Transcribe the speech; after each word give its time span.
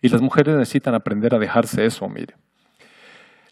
Y 0.00 0.08
las 0.08 0.20
mujeres 0.20 0.56
necesitan 0.56 0.94
aprender 0.94 1.34
a 1.34 1.38
dejarse 1.38 1.84
eso, 1.84 2.08
mire. 2.08 2.34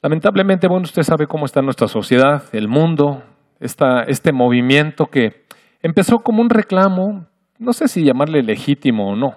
Lamentablemente, 0.02 0.68
bueno, 0.68 0.84
usted 0.84 1.02
sabe 1.02 1.26
cómo 1.26 1.46
está 1.46 1.60
nuestra 1.60 1.88
sociedad, 1.88 2.44
el 2.52 2.68
mundo, 2.68 3.22
este 3.58 4.32
movimiento 4.32 5.06
que 5.06 5.44
empezó 5.82 6.20
como 6.20 6.40
un 6.40 6.50
reclamo, 6.50 7.26
no 7.58 7.72
sé 7.72 7.88
si 7.88 8.04
llamarle 8.04 8.42
legítimo 8.42 9.10
o 9.10 9.16
no, 9.16 9.34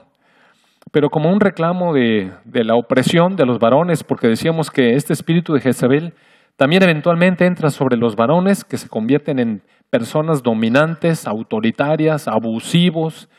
pero 0.92 1.10
como 1.10 1.32
un 1.32 1.40
reclamo 1.40 1.94
de, 1.94 2.32
de 2.46 2.64
la 2.64 2.76
opresión 2.76 3.36
de 3.36 3.46
los 3.46 3.58
varones, 3.58 4.04
porque 4.04 4.28
decíamos 4.28 4.70
que 4.70 4.96
este 4.96 5.14
espíritu 5.14 5.54
de 5.54 5.62
Jezabel 5.62 6.14
también 6.58 6.84
eventualmente 6.84 7.48
entra 7.48 7.72
sobre 7.72 7.98
los 7.98 8.16
varones 8.16 8.64
que 8.64 8.78
se 8.78 8.88
convierten 8.88 9.40
en 9.40 9.64
personas 9.90 10.44
dominantes, 10.44 11.28
autoritarias, 11.28 12.28
abusivos, 12.28 13.30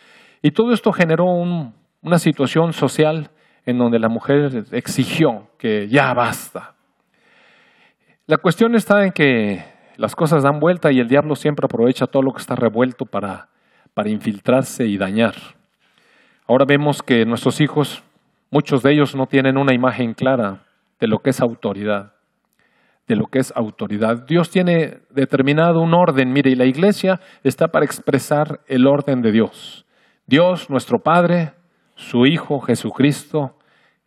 y 0.43 0.51
todo 0.51 0.73
esto 0.73 0.93
generó 0.93 1.27
una 2.03 2.19
situación 2.19 2.73
social 2.73 3.31
en 3.65 3.79
donde 3.79 3.99
la 3.99 4.09
mujer 4.09 4.65
exigió 4.73 5.49
que 5.59 5.89
ya 5.89 6.13
basta. 6.15 6.75
La 8.27 8.37
cuestión 8.37 8.75
está 8.75 9.05
en 9.05 9.13
que 9.13 9.65
las 9.97 10.15
cosas 10.17 10.43
dan 10.43 10.61
vuelta 10.61 10.91
y 10.91 11.01
el 11.01 11.09
diablo 11.09 11.37
siempre 11.37 11.65
aprovecha 11.65 12.07
todo 12.07 12.23
lo 12.23 12.33
que 12.33 12.41
está 12.41 12.57
revuelto 12.57 13.07
para, 13.07 13.49
para 13.95 14.11
infiltrarse 14.11 14.87
y 14.87 14.99
dañar. 14.99 15.35
Ahora 16.47 16.65
vemos 16.65 17.03
que 17.03 17.25
nuestros 17.25 17.61
hijos, 17.61 18.03
muchos 18.51 18.83
de 18.83 18.93
ellos 18.93 19.15
no 19.15 19.27
tienen 19.27 19.57
una 19.57 19.73
imagen 19.73 20.15
clara 20.15 20.65
de 20.99 21.07
lo 21.07 21.21
que 21.21 21.31
es 21.31 21.41
autoridad 21.41 22.13
de 23.07 23.17
lo 23.17 23.27
que 23.27 23.41
es 23.41 23.53
autoridad. 23.57 24.27
Dios 24.27 24.51
tiene 24.51 25.01
determinado 25.11 25.81
un 25.81 25.95
orden, 25.95 26.33
mire, 26.33 26.51
y 26.51 26.55
la 26.55 26.65
iglesia 26.65 27.21
está 27.43 27.69
para 27.69 27.85
expresar 27.85 28.61
el 28.67 28.87
orden 28.87 29.23
de 29.23 29.33
Dios. 29.33 29.85
Dios, 30.27 30.71
nuestro 30.71 31.01
Padre, 31.01 31.53
su 31.95 32.27
Hijo 32.27 32.61
Jesucristo, 32.61 33.57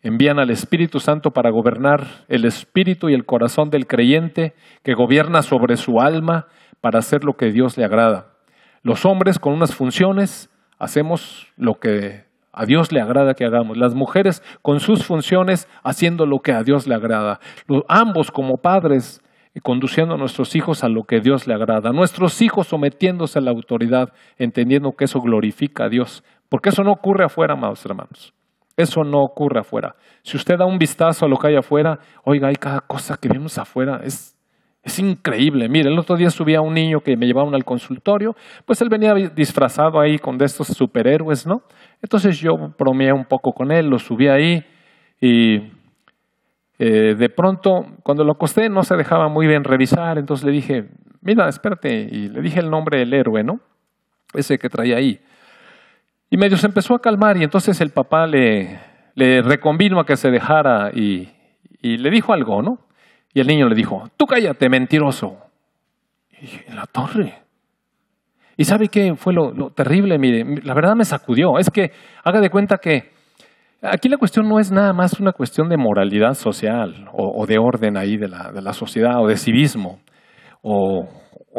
envían 0.01 0.39
al 0.39 0.51
Espíritu 0.51 0.99
Santo 0.99 1.31
para 1.31 1.49
gobernar 1.49 2.05
el 2.27 2.45
espíritu 2.45 3.09
y 3.09 3.13
el 3.13 3.25
corazón 3.25 3.69
del 3.69 3.87
creyente 3.87 4.53
que 4.83 4.93
gobierna 4.93 5.41
sobre 5.41 5.77
su 5.77 5.99
alma 5.99 6.47
para 6.79 6.99
hacer 6.99 7.23
lo 7.23 7.33
que 7.33 7.51
Dios 7.51 7.77
le 7.77 7.85
agrada. 7.85 8.33
Los 8.83 9.05
hombres 9.05 9.39
con 9.39 9.53
unas 9.53 9.73
funciones 9.73 10.51
hacemos 10.77 11.47
lo 11.57 11.75
que 11.79 12.25
a 12.53 12.65
Dios 12.65 12.91
le 12.91 13.01
agrada 13.01 13.33
que 13.33 13.45
hagamos. 13.45 13.77
Las 13.77 13.95
mujeres 13.95 14.43
con 14.61 14.79
sus 14.79 15.03
funciones 15.03 15.67
haciendo 15.83 16.25
lo 16.25 16.39
que 16.39 16.53
a 16.53 16.63
Dios 16.63 16.87
le 16.87 16.95
agrada. 16.95 17.39
ambos 17.87 18.31
como 18.31 18.57
padres 18.57 19.21
eh, 19.55 19.61
conduciendo 19.61 20.15
a 20.15 20.17
nuestros 20.17 20.55
hijos 20.55 20.83
a 20.83 20.89
lo 20.89 21.03
que 21.03 21.19
Dios 21.19 21.47
le 21.47 21.53
agrada. 21.53 21.91
Nuestros 21.91 22.41
hijos 22.41 22.67
sometiéndose 22.67 23.39
a 23.39 23.41
la 23.41 23.51
autoridad, 23.51 24.13
entendiendo 24.37 24.91
que 24.91 25.05
eso 25.05 25.19
glorifica 25.19 25.85
a 25.85 25.89
Dios. 25.89 26.23
Porque 26.55 26.69
eso 26.69 26.83
no 26.83 26.93
ocurre 26.93 27.25
afuera, 27.25 27.53
amados 27.53 27.85
hermanos. 27.85 28.33
Eso 28.77 29.03
no 29.03 29.19
ocurre 29.19 29.59
afuera. 29.59 29.93
Si 30.23 30.37
usted 30.37 30.55
da 30.57 30.65
un 30.65 30.77
vistazo 30.77 31.25
a 31.25 31.27
lo 31.27 31.35
que 31.35 31.49
hay 31.49 31.57
afuera, 31.57 31.99
oiga, 32.23 32.47
hay 32.47 32.55
cada 32.55 32.79
cosa 32.79 33.17
que 33.17 33.27
vemos 33.27 33.57
afuera. 33.57 33.99
Es 34.01 34.39
es 34.81 34.97
increíble. 34.99 35.67
Mire, 35.67 35.91
el 35.91 35.99
otro 35.99 36.15
día 36.15 36.29
subía 36.29 36.61
un 36.61 36.73
niño 36.73 37.01
que 37.01 37.17
me 37.17 37.25
llevaban 37.25 37.53
al 37.55 37.65
consultorio, 37.65 38.37
pues 38.65 38.81
él 38.81 38.87
venía 38.87 39.13
disfrazado 39.35 39.99
ahí 39.99 40.17
con 40.17 40.37
de 40.37 40.45
estos 40.45 40.67
superhéroes, 40.67 41.45
¿no? 41.45 41.63
Entonces 42.01 42.39
yo 42.39 42.53
bromeé 42.79 43.11
un 43.11 43.25
poco 43.25 43.51
con 43.51 43.73
él, 43.73 43.89
lo 43.89 43.99
subí 43.99 44.29
ahí 44.29 44.63
y 45.19 45.57
eh, 46.79 47.15
de 47.17 47.29
pronto, 47.35 47.81
cuando 48.01 48.23
lo 48.23 48.31
acosté, 48.31 48.69
no 48.69 48.83
se 48.83 48.95
dejaba 48.95 49.27
muy 49.27 49.45
bien 49.45 49.65
revisar, 49.65 50.17
entonces 50.17 50.45
le 50.45 50.53
dije, 50.53 50.87
mira, 51.21 51.49
espérate, 51.49 52.07
y 52.09 52.29
le 52.29 52.39
dije 52.39 52.61
el 52.61 52.69
nombre 52.69 52.99
del 52.99 53.13
héroe, 53.13 53.43
¿no? 53.43 53.59
Ese 54.33 54.57
que 54.57 54.69
traía 54.69 54.95
ahí. 54.95 55.19
Y 56.29 56.37
medio 56.37 56.57
se 56.57 56.67
empezó 56.67 56.95
a 56.95 56.99
calmar 56.99 57.37
y 57.37 57.43
entonces 57.43 57.79
el 57.81 57.91
papá 57.91 58.25
le, 58.27 58.79
le 59.15 59.41
reconvino 59.41 59.99
a 59.99 60.05
que 60.05 60.17
se 60.17 60.29
dejara 60.29 60.91
y, 60.93 61.29
le 61.81 62.09
dijo 62.09 62.33
algo, 62.33 62.61
¿no? 62.61 62.79
Y 63.33 63.39
el 63.39 63.47
niño 63.47 63.67
le 63.67 63.75
dijo, 63.75 64.09
tú 64.17 64.25
cállate, 64.25 64.69
mentiroso. 64.69 65.37
Y 66.31 66.41
dije, 66.41 66.65
en 66.67 66.75
la 66.75 66.85
torre. 66.85 67.41
¿Y 68.57 68.65
sabe 68.65 68.87
qué 68.87 69.15
fue 69.15 69.33
lo, 69.33 69.71
terrible? 69.71 70.17
Mire, 70.17 70.61
la 70.63 70.73
verdad 70.73 70.95
me 70.95 71.05
sacudió. 71.05 71.57
Es 71.59 71.69
que 71.69 71.91
haga 72.23 72.39
de 72.39 72.49
cuenta 72.49 72.77
que 72.77 73.11
aquí 73.81 74.09
la 74.09 74.17
cuestión 74.17 74.47
no 74.47 74.59
es 74.59 74.71
nada 74.71 74.93
más 74.93 75.19
una 75.19 75.33
cuestión 75.33 75.69
de 75.69 75.77
moralidad 75.77 76.33
social 76.33 77.09
o, 77.13 77.45
de 77.45 77.57
orden 77.57 77.97
ahí 77.97 78.17
de 78.17 78.29
la, 78.29 78.51
de 78.51 78.61
la, 78.61 78.73
sociedad 78.73 79.21
o 79.21 79.27
de 79.27 79.37
civismo 79.37 79.99
o, 80.61 81.07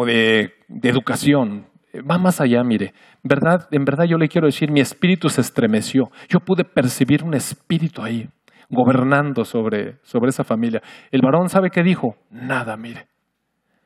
de, 0.06 0.54
de, 0.68 0.88
educación. 0.88 1.66
Va 2.00 2.18
más 2.18 2.40
allá, 2.40 2.62
mire. 2.64 2.94
¿Verdad? 3.22 3.68
En 3.70 3.84
verdad 3.84 4.04
yo 4.04 4.18
le 4.18 4.28
quiero 4.28 4.46
decir, 4.46 4.70
mi 4.70 4.80
espíritu 4.80 5.28
se 5.28 5.40
estremeció. 5.40 6.10
Yo 6.28 6.40
pude 6.40 6.64
percibir 6.64 7.22
un 7.22 7.34
espíritu 7.34 8.02
ahí 8.02 8.28
gobernando 8.68 9.44
sobre, 9.44 9.98
sobre 10.02 10.30
esa 10.30 10.44
familia. 10.44 10.82
El 11.10 11.22
varón 11.22 11.48
sabe 11.48 11.70
qué 11.70 11.82
dijo, 11.82 12.16
nada, 12.30 12.76
mire. 12.76 13.06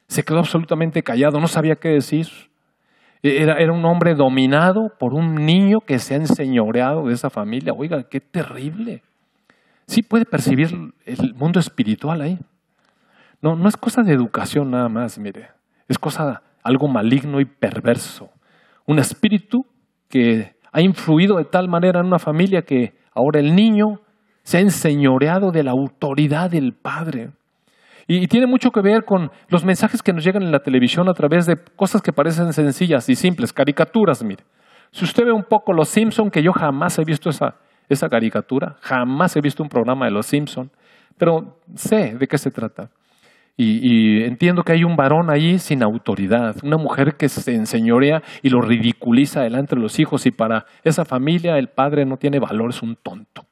Se 0.06 0.24
quedó 0.24 0.38
absolutamente 0.38 1.02
callado, 1.02 1.40
no 1.40 1.46
sabía 1.46 1.76
qué 1.76 1.90
decir. 1.90 2.26
E, 3.22 3.42
era, 3.42 3.58
era, 3.58 3.72
un 3.72 3.84
hombre 3.84 4.14
dominado 4.14 4.92
por 4.98 5.14
un 5.14 5.34
niño 5.34 5.80
que 5.80 5.98
se 5.98 6.14
ha 6.14 6.16
enseñoreado 6.16 7.06
de 7.06 7.14
esa 7.14 7.30
familia. 7.30 7.72
Oiga, 7.76 8.04
qué 8.08 8.20
terrible. 8.20 9.02
Sí 9.86 10.02
puede 10.02 10.24
percibir 10.24 10.70
el 11.04 11.34
mundo 11.34 11.60
espiritual 11.60 12.20
ahí. 12.20 12.38
No, 13.42 13.56
no 13.56 13.68
es 13.68 13.76
cosa 13.76 14.02
de 14.02 14.12
educación 14.12 14.70
nada 14.70 14.88
más, 14.88 15.18
mire. 15.18 15.48
Es 15.88 15.98
cosa, 15.98 16.42
algo 16.62 16.88
maligno 16.88 17.40
y 17.40 17.44
perverso. 17.44 18.30
Un 18.86 18.98
espíritu 18.98 19.64
que 20.08 20.54
ha 20.72 20.80
influido 20.80 21.36
de 21.36 21.44
tal 21.44 21.68
manera 21.68 22.00
en 22.00 22.06
una 22.06 22.18
familia 22.18 22.62
que 22.62 22.94
ahora 23.12 23.40
el 23.40 23.54
niño 23.54 24.00
se 24.42 24.58
ha 24.58 24.60
enseñoreado 24.60 25.52
de 25.52 25.62
la 25.62 25.72
autoridad 25.72 26.50
del 26.50 26.72
Padre. 26.72 27.30
Y, 28.06 28.26
tiene 28.26 28.46
mucho 28.46 28.70
que 28.72 28.80
ver 28.80 29.04
con 29.04 29.30
los 29.48 29.64
mensajes 29.64 30.02
que 30.02 30.12
nos 30.12 30.24
llegan 30.24 30.42
en 30.42 30.50
la 30.50 30.62
televisión 30.62 31.08
a 31.08 31.14
través 31.14 31.46
de 31.46 31.56
cosas 31.76 32.02
que 32.02 32.12
parecen 32.12 32.52
sencillas 32.52 33.08
y 33.08 33.14
simples, 33.14 33.52
caricaturas, 33.52 34.24
mire. 34.24 34.44
Si 34.90 35.04
usted 35.04 35.24
ve 35.24 35.32
un 35.32 35.44
poco 35.44 35.72
Los 35.72 35.88
Simpson, 35.88 36.30
que 36.30 36.42
yo 36.42 36.52
jamás 36.52 36.98
he 36.98 37.04
visto 37.04 37.30
esa, 37.30 37.54
esa 37.88 38.08
caricatura, 38.08 38.76
jamás 38.80 39.36
he 39.36 39.40
visto 39.40 39.62
un 39.62 39.68
programa 39.68 40.06
de 40.06 40.10
Los 40.10 40.26
Simpson, 40.26 40.70
pero 41.16 41.60
sé 41.76 42.16
de 42.18 42.26
qué 42.26 42.38
se 42.38 42.50
trata. 42.50 42.90
Y, 43.62 44.24
entiendo 44.24 44.62
que 44.62 44.72
hay 44.72 44.84
un 44.84 44.96
varón 44.96 45.28
ahí 45.28 45.58
sin 45.58 45.82
autoridad, 45.82 46.56
una 46.62 46.78
mujer 46.78 47.16
que 47.16 47.28
se 47.28 47.54
enseñorea 47.54 48.22
y 48.40 48.48
lo 48.48 48.62
ridiculiza 48.62 49.42
delante 49.42 49.76
de 49.76 49.82
los 49.82 49.98
hijos 49.98 50.24
y 50.24 50.30
para 50.30 50.64
esa 50.82 51.04
familia 51.04 51.58
el 51.58 51.68
padre 51.68 52.06
no 52.06 52.16
tiene 52.16 52.38
valor, 52.38 52.70
es 52.70 52.80
un 52.80 52.96
tonto. 52.96 53.44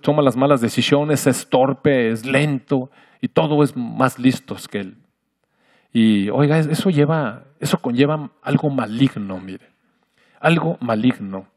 Toma 0.00 0.22
las 0.22 0.36
malas 0.36 0.60
decisiones, 0.60 1.26
es 1.26 1.48
torpe, 1.48 2.10
es 2.10 2.24
lento 2.24 2.88
y 3.20 3.26
todo 3.26 3.64
es 3.64 3.76
más 3.76 4.20
listo 4.20 4.54
que 4.70 4.78
él. 4.78 4.96
Y 5.92 6.28
oiga, 6.30 6.60
eso 6.60 6.88
lleva, 6.88 7.42
eso 7.58 7.78
conlleva 7.78 8.30
algo 8.42 8.70
maligno, 8.70 9.40
mire, 9.40 9.70
algo 10.38 10.78
maligno. 10.80 11.48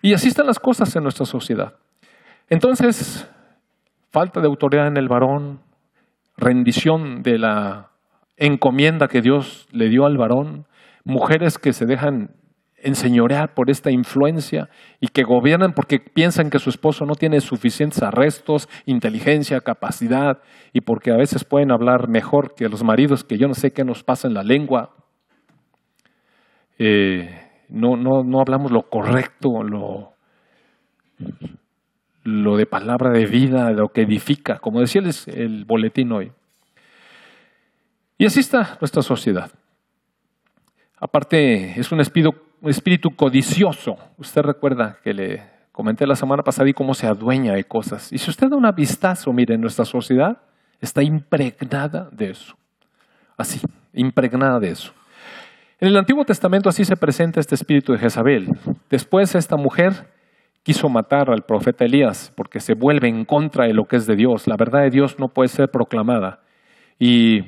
Y 0.00 0.14
así 0.14 0.28
están 0.28 0.46
las 0.46 0.60
cosas 0.60 0.94
en 0.94 1.02
nuestra 1.02 1.26
sociedad. 1.26 1.74
Entonces, 2.48 3.28
falta 4.12 4.40
de 4.40 4.46
autoridad 4.46 4.86
en 4.86 4.96
el 4.96 5.08
varón, 5.08 5.66
rendición 6.38 7.22
de 7.22 7.38
la 7.38 7.90
encomienda 8.36 9.08
que 9.08 9.20
Dios 9.20 9.68
le 9.72 9.88
dio 9.88 10.06
al 10.06 10.16
varón, 10.16 10.66
mujeres 11.04 11.58
que 11.58 11.72
se 11.72 11.84
dejan 11.84 12.30
enseñorear 12.80 13.54
por 13.54 13.70
esta 13.70 13.90
influencia 13.90 14.68
y 15.00 15.08
que 15.08 15.24
gobiernan 15.24 15.72
porque 15.72 15.98
piensan 15.98 16.48
que 16.48 16.60
su 16.60 16.70
esposo 16.70 17.04
no 17.04 17.16
tiene 17.16 17.40
suficientes 17.40 18.02
arrestos, 18.02 18.68
inteligencia, 18.86 19.60
capacidad 19.60 20.38
y 20.72 20.82
porque 20.82 21.10
a 21.10 21.16
veces 21.16 21.44
pueden 21.44 21.72
hablar 21.72 22.08
mejor 22.08 22.54
que 22.54 22.68
los 22.68 22.84
maridos, 22.84 23.24
que 23.24 23.36
yo 23.36 23.48
no 23.48 23.54
sé 23.54 23.72
qué 23.72 23.84
nos 23.84 24.04
pasa 24.04 24.28
en 24.28 24.34
la 24.34 24.44
lengua. 24.44 24.94
Eh, 26.78 27.28
no, 27.68 27.96
no, 27.96 28.22
no 28.22 28.40
hablamos 28.40 28.70
lo 28.70 28.88
correcto, 28.88 29.64
lo, 29.64 30.12
lo 32.28 32.56
de 32.56 32.66
palabra 32.66 33.10
de 33.10 33.26
vida, 33.26 33.70
lo 33.70 33.88
que 33.88 34.02
edifica, 34.02 34.58
como 34.58 34.80
decía 34.80 35.02
el, 35.26 35.64
boletín 35.64 36.12
hoy. 36.12 36.32
Y 38.16 38.26
así 38.26 38.40
está 38.40 38.76
nuestra 38.80 39.02
sociedad. 39.02 39.50
Aparte, 41.00 41.78
es 41.78 41.92
un 41.92 42.00
espíritu 42.00 42.34
un 42.60 42.70
espíritu 42.70 43.10
codicioso. 43.14 43.96
Usted 44.16 44.42
recuerda 44.42 44.98
que 45.02 45.14
le 45.14 45.42
comenté 45.72 46.06
la 46.06 46.16
semana 46.16 46.42
pasada 46.42 46.68
y 46.68 46.72
cómo 46.72 46.94
se 46.94 47.06
adueña 47.06 47.54
de 47.54 47.64
cosas. 47.64 48.12
Y 48.12 48.18
si 48.18 48.30
usted 48.30 48.48
da 48.48 48.56
un 48.56 48.68
vistazo, 48.74 49.32
mire, 49.32 49.56
nuestra 49.56 49.84
sociedad 49.84 50.38
está 50.80 51.02
impregnada 51.02 52.08
de 52.10 52.30
eso. 52.30 52.56
Así, 53.36 53.60
impregnada 53.92 54.58
de 54.58 54.70
eso. 54.70 54.92
En 55.80 55.88
el 55.88 55.96
Antiguo 55.96 56.24
Testamento 56.24 56.68
así 56.68 56.84
se 56.84 56.96
presenta 56.96 57.38
este 57.38 57.54
espíritu 57.54 57.92
de 57.92 57.98
Jezabel. 57.98 58.48
Después 58.90 59.34
esta 59.36 59.56
mujer 59.56 60.08
quiso 60.68 60.90
matar 60.90 61.30
al 61.30 61.44
profeta 61.46 61.86
Elías 61.86 62.30
porque 62.36 62.60
se 62.60 62.74
vuelve 62.74 63.08
en 63.08 63.24
contra 63.24 63.64
de 63.64 63.72
lo 63.72 63.86
que 63.86 63.96
es 63.96 64.06
de 64.06 64.16
Dios. 64.16 64.46
La 64.46 64.56
verdad 64.58 64.82
de 64.82 64.90
Dios 64.90 65.18
no 65.18 65.28
puede 65.28 65.48
ser 65.48 65.70
proclamada. 65.70 66.40
Y 66.98 67.40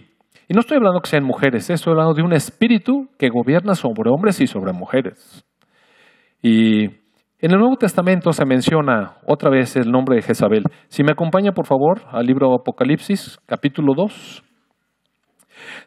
no 0.49 0.61
estoy 0.61 0.79
hablando 0.79 1.03
que 1.03 1.11
sean 1.11 1.25
mujeres, 1.25 1.69
estoy 1.69 1.91
hablando 1.91 2.15
de 2.15 2.23
un 2.23 2.33
espíritu 2.33 3.11
que 3.19 3.29
gobierna 3.29 3.75
sobre 3.75 4.09
hombres 4.09 4.41
y 4.41 4.47
sobre 4.47 4.73
mujeres. 4.73 5.45
Y 6.43 6.85
En 7.43 7.51
el 7.53 7.59
Nuevo 7.59 7.77
Testamento 7.77 8.33
se 8.33 8.47
menciona 8.47 9.19
otra 9.27 9.51
vez 9.51 9.77
el 9.77 9.91
nombre 9.91 10.17
de 10.17 10.23
Jezabel. 10.23 10.65
Si 10.89 11.03
me 11.03 11.13
acompaña, 11.13 11.53
por 11.53 11.67
favor, 11.67 12.01
al 12.13 12.25
libro 12.25 12.55
Apocalipsis, 12.55 13.39
capítulo 13.45 13.93
2. 13.95 14.43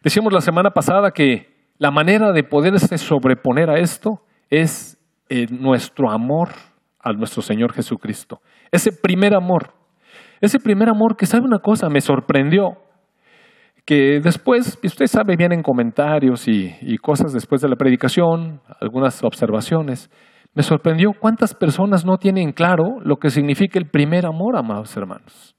Decíamos 0.03 0.31
la 0.33 0.41
semana 0.41 0.69
pasada 0.69 1.09
que 1.09 1.47
la 1.79 1.89
manera 1.89 2.31
de 2.31 2.43
poderse 2.43 2.95
sobreponer 2.99 3.71
a 3.71 3.79
esto 3.79 4.21
es 4.51 4.99
nuestro 5.49 6.11
amor 6.11 6.49
a 7.03 7.11
nuestro 7.11 7.41
Señor 7.41 7.73
Jesucristo. 7.73 8.39
Ese 8.71 8.91
primer 8.91 9.35
amor. 9.35 9.73
Ese 10.41 10.59
primer 10.59 10.89
amor 10.89 11.15
que, 11.17 11.25
¿sabe 11.25 11.43
una 11.45 11.59
cosa? 11.59 11.89
Me 11.89 12.01
sorprendió. 12.01 12.77
Que 13.85 14.21
después, 14.23 14.79
usted 14.81 15.07
sabe, 15.07 15.35
vienen 15.35 15.61
comentarios 15.61 16.47
y, 16.47 16.73
y 16.81 16.97
cosas 16.97 17.33
después 17.33 17.61
de 17.61 17.67
la 17.67 17.75
predicación, 17.75 18.61
algunas 18.79 19.21
observaciones. 19.23 20.09
Me 20.53 20.63
sorprendió 20.63 21.11
cuántas 21.19 21.53
personas 21.53 22.05
no 22.05 22.17
tienen 22.17 22.53
claro 22.53 22.99
lo 23.03 23.17
que 23.17 23.29
significa 23.29 23.77
el 23.79 23.89
primer 23.89 24.25
amor, 24.25 24.55
amados 24.55 24.95
hermanos. 24.95 25.55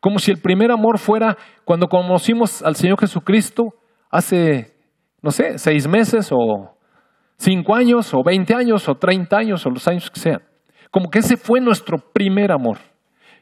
Como 0.00 0.18
si 0.18 0.30
el 0.30 0.40
primer 0.40 0.70
amor 0.70 0.98
fuera 0.98 1.36
cuando 1.66 1.88
conocimos 1.88 2.62
al 2.62 2.76
Señor 2.76 2.98
Jesucristo 2.98 3.74
hace, 4.10 4.72
no 5.20 5.30
sé, 5.30 5.58
seis 5.58 5.86
meses 5.86 6.30
o 6.32 6.76
cinco 7.36 7.74
años 7.74 8.14
o 8.14 8.22
veinte 8.24 8.54
años 8.54 8.88
o 8.88 8.94
treinta 8.94 9.36
años 9.36 9.66
o 9.66 9.70
los 9.70 9.86
años 9.86 10.10
que 10.10 10.20
sean. 10.20 10.40
Como 10.90 11.10
que 11.10 11.20
ese 11.20 11.36
fue 11.36 11.60
nuestro 11.60 11.98
primer 11.98 12.52
amor. 12.52 12.78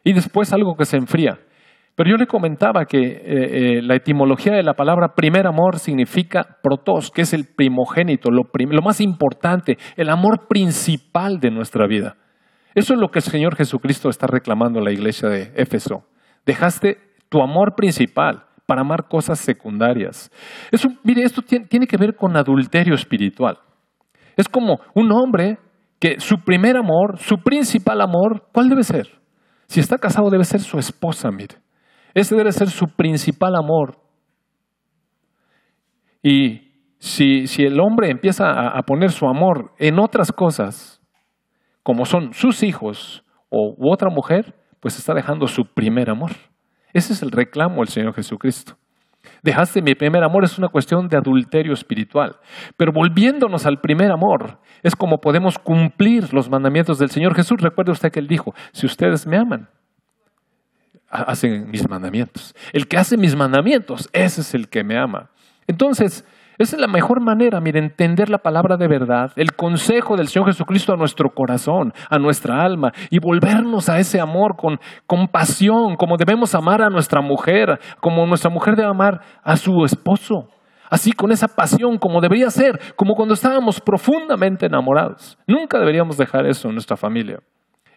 Y 0.04 0.12
después 0.12 0.52
algo 0.52 0.76
que 0.76 0.84
se 0.84 0.96
enfría. 0.96 1.38
Pero 1.98 2.10
yo 2.10 2.16
le 2.16 2.28
comentaba 2.28 2.84
que 2.84 3.00
eh, 3.00 3.20
eh, 3.24 3.82
la 3.82 3.96
etimología 3.96 4.52
de 4.52 4.62
la 4.62 4.74
palabra 4.74 5.14
primer 5.16 5.48
amor 5.48 5.80
significa 5.80 6.58
protos, 6.62 7.10
que 7.10 7.22
es 7.22 7.32
el 7.32 7.46
primogénito, 7.56 8.30
lo, 8.30 8.44
más 8.84 9.00
importante, 9.00 9.78
el 9.96 10.08
amor 10.08 10.46
principal 10.46 11.40
de 11.40 11.50
nuestra 11.50 11.88
vida. 11.88 12.16
Eso 12.76 12.94
es 12.94 13.00
lo 13.00 13.08
que 13.08 13.18
el 13.18 13.24
Señor 13.24 13.56
Jesucristo 13.56 14.10
está 14.10 14.28
reclamando 14.28 14.78
en 14.78 14.84
la 14.84 14.92
iglesia 14.92 15.28
de 15.28 15.50
Éfeso. 15.56 16.04
Dejaste 16.46 16.98
tu 17.28 17.42
amor 17.42 17.74
principal 17.74 18.44
para 18.64 18.82
amar 18.82 19.08
cosas 19.08 19.40
secundarias. 19.40 20.30
Mire, 21.02 21.24
esto 21.24 21.42
tiene 21.42 21.88
que 21.88 21.96
ver 21.96 22.14
con 22.14 22.36
adulterio 22.36 22.94
espiritual. 22.94 23.58
Es 24.36 24.48
como 24.48 24.78
un 24.94 25.10
hombre 25.10 25.58
que 25.98 26.20
su 26.20 26.36
primer 26.44 26.76
amor, 26.76 27.18
su 27.18 27.38
principal 27.38 28.00
amor, 28.00 28.48
¿cuál 28.52 28.68
debe 28.68 28.82
ser? 28.82 29.08
Si 29.66 29.80
está 29.80 29.98
casado 29.98 30.30
debe 30.30 30.44
ser 30.44 30.60
su 30.60 30.78
esposa, 30.78 31.30
mire. 31.30 31.56
Ese 32.14 32.34
debe 32.34 32.52
ser 32.52 32.68
su 32.70 32.86
principal 32.86 33.54
amor. 33.56 33.98
Y 36.22 36.68
si, 36.98 37.46
si 37.46 37.64
el 37.64 37.78
hombre 37.80 38.10
empieza 38.10 38.48
a, 38.48 38.82
poner 38.82 39.10
su 39.10 39.26
amor 39.26 39.72
en 39.78 39.98
otras 39.98 40.32
cosas, 40.32 41.00
como 41.82 42.04
son 42.04 42.32
sus 42.32 42.62
hijos 42.62 43.24
o 43.50 43.74
u 43.76 43.92
otra 43.92 44.10
mujer, 44.10 44.54
pues 44.80 44.98
está 44.98 45.14
dejando 45.14 45.46
su 45.46 45.64
primer 45.64 46.10
amor. 46.10 46.30
Ese 46.92 47.12
es 47.12 47.22
el 47.22 47.30
reclamo 47.30 47.76
del 47.76 47.88
Señor 47.88 48.14
Jesucristo. 48.14 48.76
Dejaste 49.42 49.82
mi 49.82 49.94
primer 49.94 50.24
amor 50.24 50.44
es 50.44 50.58
una 50.58 50.68
cuestión 50.68 51.08
de 51.08 51.16
adulterio 51.16 51.72
espiritual. 51.72 52.36
Pero 52.76 52.92
volviéndonos 52.92 53.66
al 53.66 53.80
primer 53.80 54.10
amor, 54.10 54.58
es 54.82 54.96
como 54.96 55.20
podemos 55.20 55.58
cumplir 55.58 56.32
los 56.32 56.48
mandamientos 56.48 56.98
del 56.98 57.10
Señor 57.10 57.34
Jesús. 57.34 57.60
Recuerde 57.60 57.92
usted 57.92 58.10
que 58.10 58.20
Él 58.20 58.28
dijo, 58.28 58.54
si 58.72 58.86
ustedes 58.86 59.26
me 59.26 59.36
aman, 59.36 59.68
hacen 61.08 61.70
mis 61.70 61.88
mandamientos. 61.88 62.54
El 62.72 62.88
que 62.88 62.98
hace 62.98 63.16
mis 63.16 63.34
mandamientos, 63.34 64.08
ese 64.12 64.40
es 64.40 64.54
el 64.54 64.68
que 64.68 64.84
me 64.84 64.98
ama. 64.98 65.30
Entonces, 65.66 66.24
esa 66.58 66.76
es 66.76 66.80
la 66.80 66.88
mejor 66.88 67.20
manera, 67.20 67.60
mire, 67.60 67.78
entender 67.78 68.28
la 68.28 68.38
palabra 68.38 68.76
de 68.76 68.88
verdad, 68.88 69.32
el 69.36 69.54
consejo 69.54 70.16
del 70.16 70.28
Señor 70.28 70.48
Jesucristo 70.48 70.92
a 70.92 70.96
nuestro 70.96 71.30
corazón, 71.30 71.92
a 72.10 72.18
nuestra 72.18 72.62
alma, 72.64 72.92
y 73.10 73.20
volvernos 73.20 73.88
a 73.88 74.00
ese 74.00 74.20
amor 74.20 74.56
con 74.56 74.80
compasión, 75.06 75.96
como 75.96 76.16
debemos 76.16 76.54
amar 76.54 76.82
a 76.82 76.90
nuestra 76.90 77.20
mujer, 77.20 77.78
como 78.00 78.26
nuestra 78.26 78.50
mujer 78.50 78.74
debe 78.74 78.88
amar 78.88 79.20
a 79.42 79.56
su 79.56 79.84
esposo. 79.84 80.48
Así, 80.90 81.12
con 81.12 81.30
esa 81.30 81.48
pasión, 81.48 81.98
como 81.98 82.20
debería 82.20 82.50
ser, 82.50 82.80
como 82.96 83.14
cuando 83.14 83.34
estábamos 83.34 83.80
profundamente 83.80 84.66
enamorados. 84.66 85.38
Nunca 85.46 85.78
deberíamos 85.78 86.16
dejar 86.16 86.46
eso 86.46 86.68
en 86.68 86.74
nuestra 86.74 86.96
familia, 86.96 87.40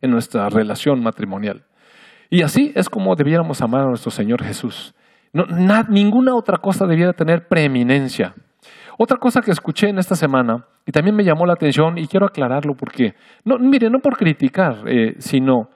en 0.01 0.11
nuestra 0.11 0.49
relación 0.49 1.01
matrimonial. 1.01 1.63
Y 2.29 2.43
así 2.43 2.71
es 2.75 2.89
como 2.89 3.15
debiéramos 3.15 3.61
amar 3.61 3.81
a 3.81 3.87
nuestro 3.87 4.11
Señor 4.11 4.43
Jesús. 4.43 4.93
No, 5.33 5.45
ninguna 5.89 6.35
otra 6.35 6.57
cosa 6.57 6.85
debiera 6.85 7.13
tener 7.13 7.47
preeminencia. 7.47 8.35
Otra 9.03 9.17
cosa 9.17 9.41
que 9.41 9.49
escuché 9.49 9.89
en 9.89 9.97
esta 9.97 10.15
semana 10.15 10.63
y 10.85 10.91
también 10.91 11.15
me 11.15 11.23
llamó 11.23 11.47
la 11.47 11.53
atención 11.53 11.97
y 11.97 12.05
quiero 12.05 12.27
aclararlo 12.27 12.75
porque, 12.75 13.15
no, 13.43 13.57
mire, 13.57 13.89
no 13.89 13.97
por 13.97 14.15
criticar, 14.15 14.83
eh, 14.85 15.15
sino 15.17 15.71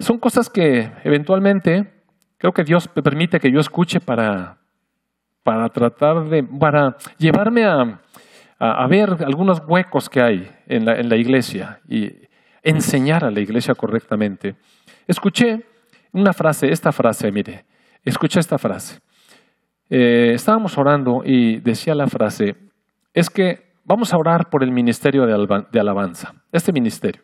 son 0.00 0.18
cosas 0.18 0.50
que 0.50 0.90
eventualmente 1.04 2.02
creo 2.36 2.52
que 2.52 2.64
Dios 2.64 2.88
permite 2.88 3.38
que 3.38 3.52
yo 3.52 3.60
escuche 3.60 4.00
para, 4.00 4.58
para 5.44 5.68
tratar 5.68 6.24
de, 6.24 6.42
para 6.42 6.96
llevarme 7.16 7.64
a, 7.64 8.00
a, 8.58 8.86
ver 8.88 9.18
algunos 9.24 9.62
huecos 9.68 10.08
que 10.08 10.20
hay 10.20 10.50
en 10.66 10.84
la, 10.84 10.98
en 10.98 11.08
la 11.08 11.16
iglesia 11.16 11.78
y 11.88 12.10
enseñar 12.64 13.24
a 13.24 13.30
la 13.30 13.38
iglesia 13.38 13.76
correctamente. 13.76 14.56
Escuché 15.06 15.64
una 16.10 16.32
frase, 16.32 16.72
esta 16.72 16.90
frase, 16.90 17.30
mire, 17.30 17.66
escucha 18.02 18.40
esta 18.40 18.58
frase. 18.58 18.98
Eh, 19.90 20.32
estábamos 20.34 20.76
orando 20.78 21.22
y 21.24 21.60
decía 21.60 21.94
la 21.94 22.08
frase, 22.08 22.56
es 23.14 23.30
que 23.30 23.72
vamos 23.84 24.12
a 24.12 24.18
orar 24.18 24.50
por 24.50 24.62
el 24.62 24.72
ministerio 24.72 25.24
de, 25.24 25.80
alabanza, 25.80 26.34
este 26.52 26.72
ministerio. 26.72 27.22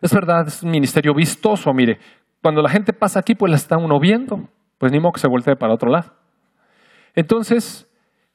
Es 0.00 0.12
verdad, 0.12 0.46
es 0.46 0.62
un 0.62 0.70
ministerio 0.70 1.14
vistoso, 1.14 1.72
mire, 1.72 1.98
cuando 2.42 2.60
la 2.60 2.68
gente 2.68 2.92
pasa 2.92 3.20
aquí, 3.20 3.34
pues 3.34 3.50
la 3.50 3.56
está 3.56 3.78
uno 3.78 3.98
viendo, 3.98 4.48
pues 4.78 4.92
ni 4.92 5.00
modo 5.00 5.12
que 5.12 5.20
se 5.20 5.28
voltee 5.28 5.56
para 5.56 5.74
otro 5.74 5.90
lado. 5.90 6.12
Entonces, 7.14 7.88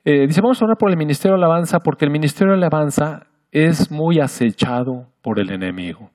eh, 0.04 0.26
dice, 0.28 0.42
vamos 0.42 0.62
a 0.62 0.66
orar 0.66 0.78
por 0.78 0.90
el 0.90 0.98
ministerio 0.98 1.38
de 1.38 1.44
alabanza 1.44 1.80
porque 1.80 2.06
el 2.06 2.12
ministerio 2.12 2.54
de 2.54 2.58
alabanza 2.58 3.28
es 3.52 3.92
muy 3.92 4.20
acechado 4.20 5.08
por 5.22 5.40
el 5.40 5.52
enemigo. 5.52 6.10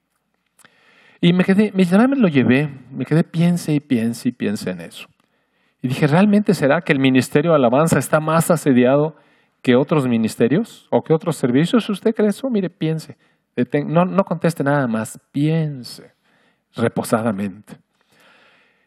Y 1.20 1.32
me 1.32 1.44
quedé, 1.44 1.70
me 1.72 2.16
lo 2.16 2.28
llevé, 2.28 2.68
me 2.90 3.04
quedé 3.04 3.22
piense 3.22 3.72
y 3.72 3.80
piense 3.80 4.30
y 4.30 4.32
piense 4.32 4.70
en 4.70 4.80
eso. 4.80 5.06
Y 5.80 5.88
dije, 5.88 6.06
¿realmente 6.06 6.54
será 6.54 6.80
que 6.80 6.92
el 6.92 6.98
ministerio 6.98 7.52
de 7.52 7.56
alabanza 7.56 7.98
está 7.98 8.18
más 8.18 8.50
asediado 8.50 9.16
que 9.62 9.76
otros 9.76 10.06
ministerios 10.06 10.88
o 10.90 11.02
que 11.02 11.14
otros 11.14 11.36
servicios? 11.36 11.88
¿Usted 11.88 12.14
cree 12.14 12.28
eso? 12.28 12.48
Mire, 12.50 12.68
piense. 12.68 13.16
No, 13.86 14.04
no 14.04 14.24
conteste 14.24 14.64
nada 14.64 14.86
más, 14.86 15.20
piense 15.30 16.12
reposadamente. 16.74 17.76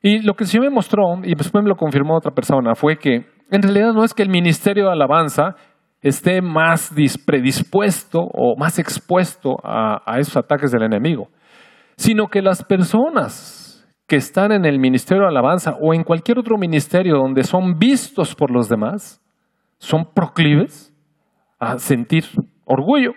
Y 0.01 0.21
lo 0.21 0.33
que 0.33 0.43
el 0.43 0.49
Señor 0.49 0.67
me 0.67 0.75
mostró, 0.75 1.01
y 1.23 1.33
después 1.35 1.63
me 1.63 1.69
lo 1.69 1.75
confirmó 1.75 2.15
otra 2.15 2.31
persona, 2.31 2.75
fue 2.75 2.97
que 2.97 3.25
en 3.51 3.61
realidad 3.61 3.93
no 3.93 4.03
es 4.03 4.13
que 4.13 4.23
el 4.23 4.29
ministerio 4.29 4.85
de 4.85 4.91
alabanza 4.91 5.55
esté 6.01 6.41
más 6.41 6.91
predispuesto 7.25 8.19
o 8.19 8.55
más 8.57 8.77
expuesto 8.77 9.55
a, 9.63 10.01
a 10.05 10.19
esos 10.19 10.37
ataques 10.37 10.71
del 10.71 10.83
enemigo 10.83 11.29
sino 11.97 12.27
que 12.27 12.41
las 12.41 12.63
personas 12.63 13.85
que 14.07 14.17
están 14.17 14.51
en 14.51 14.65
el 14.65 14.79
ministerio 14.79 15.23
de 15.23 15.29
alabanza 15.29 15.75
o 15.81 15.93
en 15.93 16.03
cualquier 16.03 16.37
otro 16.37 16.57
ministerio 16.57 17.15
donde 17.15 17.43
son 17.43 17.79
vistos 17.79 18.35
por 18.35 18.51
los 18.51 18.69
demás, 18.69 19.21
son 19.77 20.05
proclives 20.13 20.93
a 21.59 21.79
sentir 21.79 22.25
orgullo, 22.65 23.13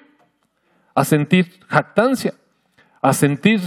a 0.95 1.05
sentir 1.05 1.61
jactancia, 1.69 2.35
a 3.00 3.12
sentir 3.12 3.61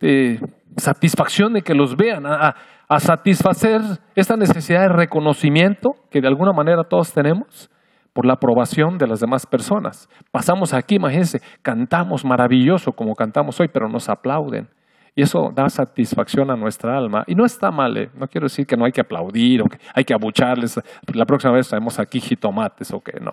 eh, 0.00 0.40
satisfacción 0.76 1.52
de 1.52 1.62
que 1.62 1.74
los 1.74 1.96
vean, 1.96 2.26
a, 2.26 2.54
a 2.88 3.00
satisfacer 3.00 3.80
esta 4.14 4.36
necesidad 4.36 4.82
de 4.82 4.88
reconocimiento 4.88 5.94
que 6.10 6.20
de 6.20 6.28
alguna 6.28 6.52
manera 6.52 6.84
todos 6.84 7.12
tenemos 7.12 7.70
por 8.12 8.24
la 8.24 8.34
aprobación 8.34 8.96
de 8.98 9.06
las 9.06 9.20
demás 9.20 9.46
personas. 9.46 10.08
Pasamos 10.30 10.72
aquí, 10.72 10.94
imagínense, 10.94 11.40
cantamos 11.62 12.24
maravilloso 12.24 12.92
como 12.92 13.14
cantamos 13.14 13.60
hoy, 13.60 13.68
pero 13.68 13.88
nos 13.88 14.08
aplauden. 14.08 14.68
Y 15.16 15.22
eso 15.22 15.50
da 15.54 15.70
satisfacción 15.70 16.50
a 16.50 16.56
nuestra 16.56 16.96
alma. 16.96 17.24
Y 17.26 17.34
no 17.34 17.46
está 17.46 17.70
mal, 17.70 17.96
¿eh? 17.96 18.10
no 18.14 18.28
quiero 18.28 18.44
decir 18.44 18.66
que 18.66 18.76
no 18.76 18.84
hay 18.84 18.92
que 18.92 19.00
aplaudir 19.00 19.62
o 19.62 19.64
que 19.64 19.78
hay 19.94 20.04
que 20.04 20.12
abucharles. 20.12 20.78
La 21.14 21.24
próxima 21.24 21.54
vez 21.54 21.68
traemos 21.68 21.98
aquí 21.98 22.20
jitomates 22.20 22.92
o 22.92 23.00
que 23.00 23.18
no. 23.18 23.32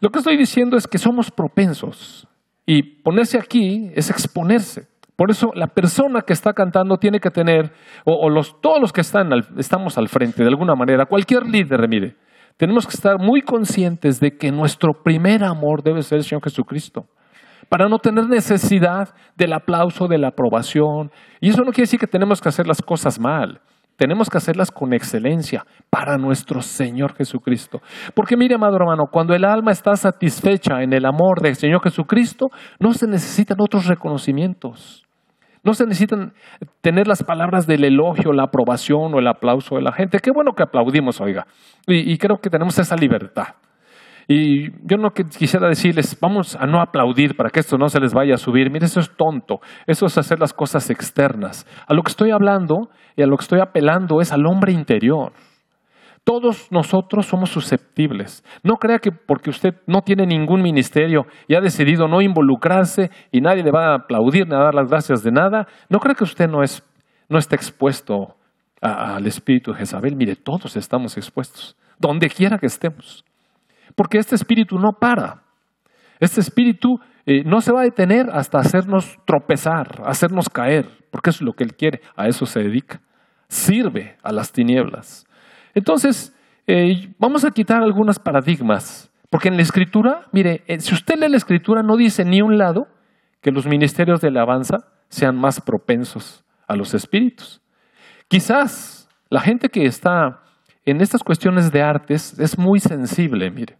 Lo 0.00 0.08
que 0.08 0.20
estoy 0.20 0.38
diciendo 0.38 0.78
es 0.78 0.86
que 0.86 0.96
somos 0.96 1.30
propensos. 1.30 2.26
Y 2.64 3.02
ponerse 3.02 3.38
aquí 3.38 3.90
es 3.94 4.08
exponerse. 4.08 4.88
Por 5.14 5.30
eso 5.30 5.50
la 5.54 5.66
persona 5.66 6.22
que 6.22 6.32
está 6.32 6.54
cantando 6.54 6.96
tiene 6.96 7.20
que 7.20 7.30
tener, 7.30 7.72
o, 8.06 8.14
o 8.14 8.30
los, 8.30 8.58
todos 8.62 8.80
los 8.80 8.94
que 8.94 9.02
están 9.02 9.28
estamos 9.58 9.98
al 9.98 10.08
frente 10.08 10.42
de 10.42 10.48
alguna 10.48 10.74
manera, 10.74 11.04
cualquier 11.04 11.46
líder, 11.46 11.86
mire, 11.86 12.16
tenemos 12.56 12.86
que 12.86 12.94
estar 12.94 13.18
muy 13.18 13.42
conscientes 13.42 14.20
de 14.20 14.38
que 14.38 14.50
nuestro 14.50 14.92
primer 15.04 15.44
amor 15.44 15.82
debe 15.82 16.02
ser 16.02 16.18
el 16.18 16.24
Señor 16.24 16.42
Jesucristo, 16.42 17.06
para 17.74 17.88
no 17.88 17.98
tener 17.98 18.28
necesidad 18.28 19.08
del 19.36 19.52
aplauso, 19.52 20.06
de 20.06 20.16
la 20.16 20.28
aprobación. 20.28 21.10
Y 21.40 21.48
eso 21.48 21.64
no 21.64 21.72
quiere 21.72 21.86
decir 21.86 21.98
que 21.98 22.06
tenemos 22.06 22.40
que 22.40 22.48
hacer 22.48 22.68
las 22.68 22.80
cosas 22.80 23.18
mal. 23.18 23.60
tenemos 23.96 24.30
que 24.30 24.38
hacerlas 24.38 24.70
con 24.70 24.92
excelencia 24.92 25.66
para 25.90 26.16
nuestro 26.16 26.62
Señor 26.62 27.16
Jesucristo. 27.16 27.80
Porque 28.14 28.36
mire, 28.36 28.54
amado 28.54 28.76
hermano, 28.76 29.06
cuando 29.10 29.34
el 29.34 29.44
alma 29.44 29.72
está 29.72 29.96
satisfecha 29.96 30.82
en 30.82 30.92
el 30.92 31.04
amor 31.04 31.40
del 31.42 31.56
Señor 31.56 31.82
Jesucristo, 31.82 32.46
no 32.78 32.92
se 32.92 33.08
necesitan 33.08 33.56
otros 33.60 33.86
reconocimientos. 33.86 35.04
No 35.64 35.74
se 35.74 35.84
necesitan 35.84 36.32
tener 36.80 37.08
las 37.08 37.24
palabras 37.24 37.66
del 37.66 37.82
elogio, 37.82 38.32
la 38.32 38.44
aprobación 38.44 39.14
o 39.14 39.18
el 39.18 39.26
aplauso 39.26 39.74
de 39.74 39.82
la 39.82 39.90
gente. 39.90 40.20
Qué 40.20 40.30
bueno 40.32 40.52
que 40.52 40.62
aplaudimos, 40.62 41.20
oiga. 41.20 41.44
Y, 41.88 42.16
creo 42.18 42.38
que 42.38 42.50
tenemos 42.50 42.78
esa 42.78 42.94
libertad. 42.94 43.56
Y 44.26 44.70
yo 44.86 44.96
no 44.96 45.10
quisiera 45.10 45.68
decirles, 45.68 46.16
vamos 46.20 46.56
a 46.56 46.66
no 46.66 46.80
aplaudir 46.80 47.36
para 47.36 47.50
que 47.50 47.60
esto 47.60 47.76
no 47.76 47.88
se 47.88 48.00
les 48.00 48.14
vaya 48.14 48.34
a 48.34 48.38
subir. 48.38 48.70
Mire, 48.70 48.86
eso 48.86 49.00
es 49.00 49.10
tonto. 49.16 49.60
Eso 49.86 50.06
es 50.06 50.16
hacer 50.16 50.40
las 50.40 50.52
cosas 50.52 50.88
externas. 50.90 51.66
A 51.86 51.94
lo 51.94 52.02
que 52.02 52.10
estoy 52.10 52.30
hablando 52.30 52.88
y 53.16 53.22
a 53.22 53.26
lo 53.26 53.36
que 53.36 53.42
estoy 53.42 53.60
apelando 53.60 54.20
es 54.20 54.32
al 54.32 54.46
hombre 54.46 54.72
interior. 54.72 55.32
Todos 56.24 56.72
nosotros 56.72 57.26
somos 57.26 57.50
susceptibles. 57.50 58.42
No 58.62 58.76
crea 58.76 58.98
que 58.98 59.12
porque 59.12 59.50
usted 59.50 59.74
no 59.86 60.00
tiene 60.00 60.26
ningún 60.26 60.62
ministerio 60.62 61.26
y 61.48 61.54
ha 61.54 61.60
decidido 61.60 62.08
no 62.08 62.22
involucrarse 62.22 63.10
y 63.30 63.42
nadie 63.42 63.62
le 63.62 63.70
va 63.70 63.88
a 63.88 63.96
aplaudir 63.96 64.48
ni 64.48 64.54
a 64.54 64.60
dar 64.60 64.74
las 64.74 64.88
gracias 64.88 65.22
de 65.22 65.30
nada, 65.30 65.68
no 65.90 65.98
crea 65.98 66.14
que 66.14 66.24
usted 66.24 66.48
no, 66.48 66.62
es, 66.62 66.82
no 67.28 67.38
está 67.38 67.56
expuesto 67.56 68.36
al 68.80 69.26
espíritu 69.26 69.72
de 69.72 69.80
Jezabel. 69.80 70.16
Mire, 70.16 70.34
todos 70.34 70.76
estamos 70.76 71.18
expuestos, 71.18 71.76
donde 71.98 72.30
quiera 72.30 72.56
que 72.58 72.66
estemos. 72.66 73.22
Porque 73.94 74.18
este 74.18 74.34
espíritu 74.34 74.78
no 74.78 74.92
para. 74.92 75.42
Este 76.20 76.40
espíritu 76.40 77.00
eh, 77.26 77.42
no 77.44 77.60
se 77.60 77.72
va 77.72 77.80
a 77.80 77.84
detener 77.84 78.28
hasta 78.32 78.58
hacernos 78.58 79.18
tropezar, 79.24 80.02
hacernos 80.04 80.48
caer, 80.48 80.88
porque 81.10 81.30
es 81.30 81.40
lo 81.40 81.54
que 81.54 81.64
él 81.64 81.74
quiere, 81.74 82.00
a 82.16 82.28
eso 82.28 82.46
se 82.46 82.60
dedica. 82.60 83.00
Sirve 83.48 84.16
a 84.22 84.32
las 84.32 84.52
tinieblas. 84.52 85.26
Entonces, 85.74 86.34
eh, 86.66 87.12
vamos 87.18 87.44
a 87.44 87.50
quitar 87.50 87.82
algunos 87.82 88.18
paradigmas, 88.18 89.10
porque 89.30 89.48
en 89.48 89.56
la 89.56 89.62
escritura, 89.62 90.26
mire, 90.32 90.62
eh, 90.66 90.80
si 90.80 90.94
usted 90.94 91.16
lee 91.18 91.28
la 91.28 91.36
escritura, 91.36 91.82
no 91.82 91.96
dice 91.96 92.24
ni 92.24 92.42
un 92.42 92.58
lado 92.58 92.88
que 93.40 93.50
los 93.50 93.66
ministerios 93.66 94.20
de 94.20 94.28
alabanza 94.28 94.88
sean 95.08 95.36
más 95.36 95.60
propensos 95.60 96.44
a 96.66 96.76
los 96.76 96.94
espíritus. 96.94 97.60
Quizás 98.28 99.08
la 99.28 99.40
gente 99.40 99.68
que 99.68 99.84
está 99.84 100.40
en 100.84 101.00
estas 101.00 101.22
cuestiones 101.22 101.70
de 101.72 101.82
artes 101.82 102.38
es 102.38 102.58
muy 102.58 102.80
sensible, 102.80 103.50
mire. 103.50 103.78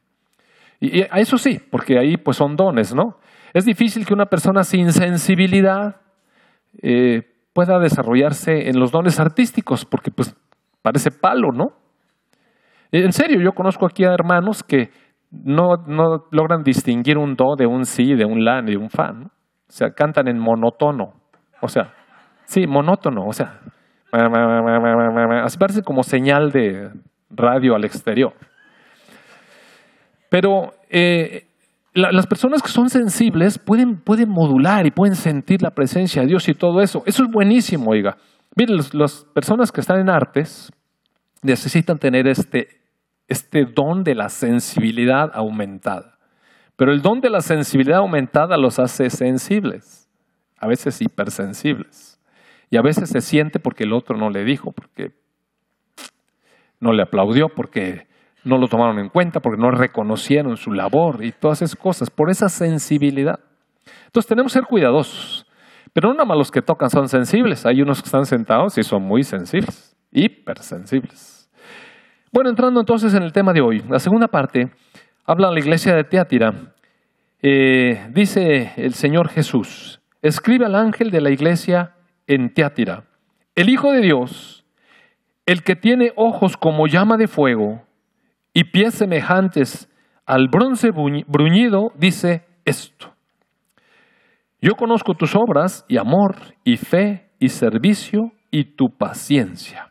Y, 0.81 1.03
a 1.03 1.19
eso 1.21 1.39
sí, 1.39 1.61
porque 1.71 1.99
ahí 1.99 2.17
pues 2.17 2.37
son 2.37 2.57
dones, 2.57 2.95
¿no? 2.95 3.19
Es 3.53 3.65
difícil 3.65 4.05
que 4.05 4.15
una 4.15 4.27
persona 4.27 4.65
sin 4.65 4.93
sensibilidad 4.93 6.01
eh, 6.83 7.23
pueda 7.53 7.79
desarrollarse 7.79 8.69
en 8.69 8.79
los 8.79 8.91
dones 8.91 9.21
artísticos, 9.21 9.85
porque 9.85 10.11
pues 10.11 10.37
parece 10.83 11.11
palo, 11.11 11.53
¿no? 11.53 11.67
En 12.93 13.13
serio, 13.13 13.41
yo 13.41 13.53
conozco 13.53 13.87
aquí 13.87 14.05
a 14.05 14.13
hermanos 14.13 14.63
que 14.63 14.91
no, 15.31 15.77
no 15.87 16.27
logran 16.31 16.63
distinguir 16.63 17.19
un 17.19 17.35
do 17.35 17.57
de 17.57 17.67
un 17.67 17.85
si, 17.85 18.15
de 18.15 18.25
un 18.25 18.45
la, 18.45 18.63
de 18.63 18.77
un 18.77 18.89
fa. 18.89 19.13
¿no? 19.13 19.27
O 19.27 19.73
sea, 19.73 19.91
cantan 19.91 20.29
en 20.29 20.39
monótono. 20.39 21.15
O 21.61 21.69
sea, 21.69 21.93
sí, 22.45 22.67
monótono. 22.67 23.27
O 23.27 23.33
sea, 23.33 23.61
así 25.43 25.59
parece 25.59 25.83
como 25.83 26.03
señal 26.03 26.51
de 26.51 26.91
radio 27.31 27.75
al 27.75 27.85
exterior. 27.85 28.33
Pero 30.35 30.75
eh, 30.91 31.47
las 31.93 32.27
personas 32.27 32.61
que 32.61 32.69
son 32.69 32.91
sensibles 32.91 33.57
pueden, 33.57 34.01
pueden 34.01 34.31
modular 34.31 34.85
y 34.85 34.91
pueden 34.91 35.15
sentir 35.15 35.63
la 35.63 35.71
presencia 35.71 36.23
de 36.23 36.27
Dios 36.27 36.49
y 36.49 36.55
todo 36.55 36.81
eso. 36.81 37.05
Eso 37.07 37.23
es 37.23 37.31
buenísimo, 37.31 37.93
oiga. 37.93 38.17
Miren, 38.57 38.81
las 38.95 39.25
personas 39.33 39.71
que 39.71 39.81
están 39.81 40.01
en 40.01 40.11
artes 40.11 40.73
necesitan 41.41 41.99
tener 41.99 42.27
este 42.27 42.81
este 43.29 43.65
don 43.65 44.03
de 44.03 44.17
la 44.17 44.29
sensibilidad 44.29 45.31
aumentada. 45.35 46.19
Pero 46.75 46.91
el 46.91 47.01
don 47.01 47.21
de 47.21 47.31
la 47.31 47.41
sensibilidad 47.41 47.99
aumentada 47.99 48.57
los 48.57 48.81
hace 48.81 49.11
sensibles, 49.11 50.09
a 50.59 50.67
veces 50.67 51.01
hipersensibles. 51.01 52.19
Y 52.71 52.77
a 52.77 52.83
veces 52.83 53.09
se 53.09 53.21
siente 53.21 53.61
porque 53.61 53.85
el 53.85 53.93
otro 53.93 54.17
no 54.17 54.31
le 54.31 54.43
dijo, 54.43 54.73
porque 54.73 55.13
no 56.81 56.93
le 56.93 57.05
aplaudió, 57.05 57.51
porque 57.51 58.09
no 58.45 58.59
lo 58.59 58.69
tomaron 58.69 58.99
en 58.99 59.09
cuenta, 59.09 59.41
porque 59.41 59.61
no 59.61 59.71
reconocieron 59.71 60.57
su 60.57 60.73
labor 60.73 61.25
y 61.25 61.33
todas 61.33 61.63
esas 61.63 61.77
cosas, 61.77 62.11
por 62.11 62.31
esa 62.31 62.49
sensibilidad. 62.49 63.41
Entonces 64.07 64.29
tenemos 64.29 64.53
que 64.53 64.61
ser 64.61 64.69
cuidadosos. 64.69 65.47
Pero 65.93 66.09
no 66.09 66.15
nada 66.15 66.25
más 66.25 66.37
los 66.37 66.51
que 66.51 66.61
tocan 66.61 66.91
son 66.91 67.09
sensibles, 67.09 67.65
hay 67.67 67.81
unos 67.81 68.03
que 68.03 68.07
están 68.07 68.27
sentados 68.27 68.77
y 68.79 68.83
son 68.83 69.03
muy 69.03 69.23
sensibles, 69.23 69.97
hipersensibles. 70.13 71.49
Bueno, 72.33 72.51
entrando 72.51 72.81
entonces 72.81 73.15
en 73.15 73.23
el 73.23 73.33
tema 73.33 73.53
de 73.53 73.61
hoy, 73.61 73.83
la 73.89 74.01
segunda 74.01 74.27
parte 74.27 74.71
habla 75.25 75.53
la 75.53 75.61
iglesia 75.61 75.95
de 75.95 76.03
Teátira. 76.03 76.75
Eh, 77.43 78.09
dice 78.11 78.73
el 78.77 78.95
Señor 78.95 79.29
Jesús, 79.29 80.01
escribe 80.21 80.67
al 80.67 80.75
ángel 80.75 81.13
de 81.13 81.21
la 81.21 81.31
iglesia 81.31 81.95
en 82.27 82.53
Teátira, 82.53 83.05
el 83.55 83.69
Hijo 83.69 83.93
de 83.93 84.01
Dios, 84.01 84.65
el 85.47 85.63
que 85.63 85.77
tiene 85.77 86.13
ojos 86.17 86.57
como 86.57 86.89
llama 86.89 87.17
de 87.17 87.29
fuego 87.29 87.83
y 88.55 88.65
pies 88.65 88.95
semejantes 88.95 89.91
al 90.25 90.49
bronce 90.49 90.91
bruñido, 90.91 91.93
dice 91.97 92.47
esto. 92.65 93.13
Yo 94.63 94.77
conozco 94.77 95.15
tus 95.15 95.35
obras 95.35 95.85
y 95.89 95.99
amor 95.99 96.37
y 96.65 96.79
fe 96.79 97.29
y 97.39 97.51
servicio 97.51 98.33
y 98.51 98.77
tu 98.77 98.97
paciencia 98.97 99.91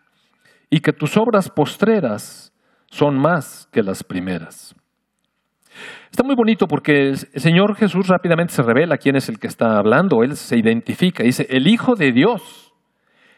y 0.69 0.79
que 0.79 0.93
tus 0.93 1.17
obras 1.17 1.49
postreras 1.49 2.51
son 2.89 3.19
más 3.19 3.67
que 3.71 3.83
las 3.83 4.03
primeras. 4.03 4.73
Está 6.09 6.23
muy 6.23 6.35
bonito 6.35 6.67
porque 6.67 7.09
el 7.09 7.17
Señor 7.17 7.75
Jesús 7.75 8.07
rápidamente 8.07 8.53
se 8.53 8.63
revela 8.63 8.97
quién 8.97 9.15
es 9.15 9.29
el 9.29 9.39
que 9.39 9.47
está 9.47 9.77
hablando. 9.77 10.23
Él 10.23 10.35
se 10.35 10.57
identifica, 10.57 11.23
dice, 11.23 11.47
el 11.49 11.67
Hijo 11.67 11.95
de 11.95 12.11
Dios, 12.11 12.73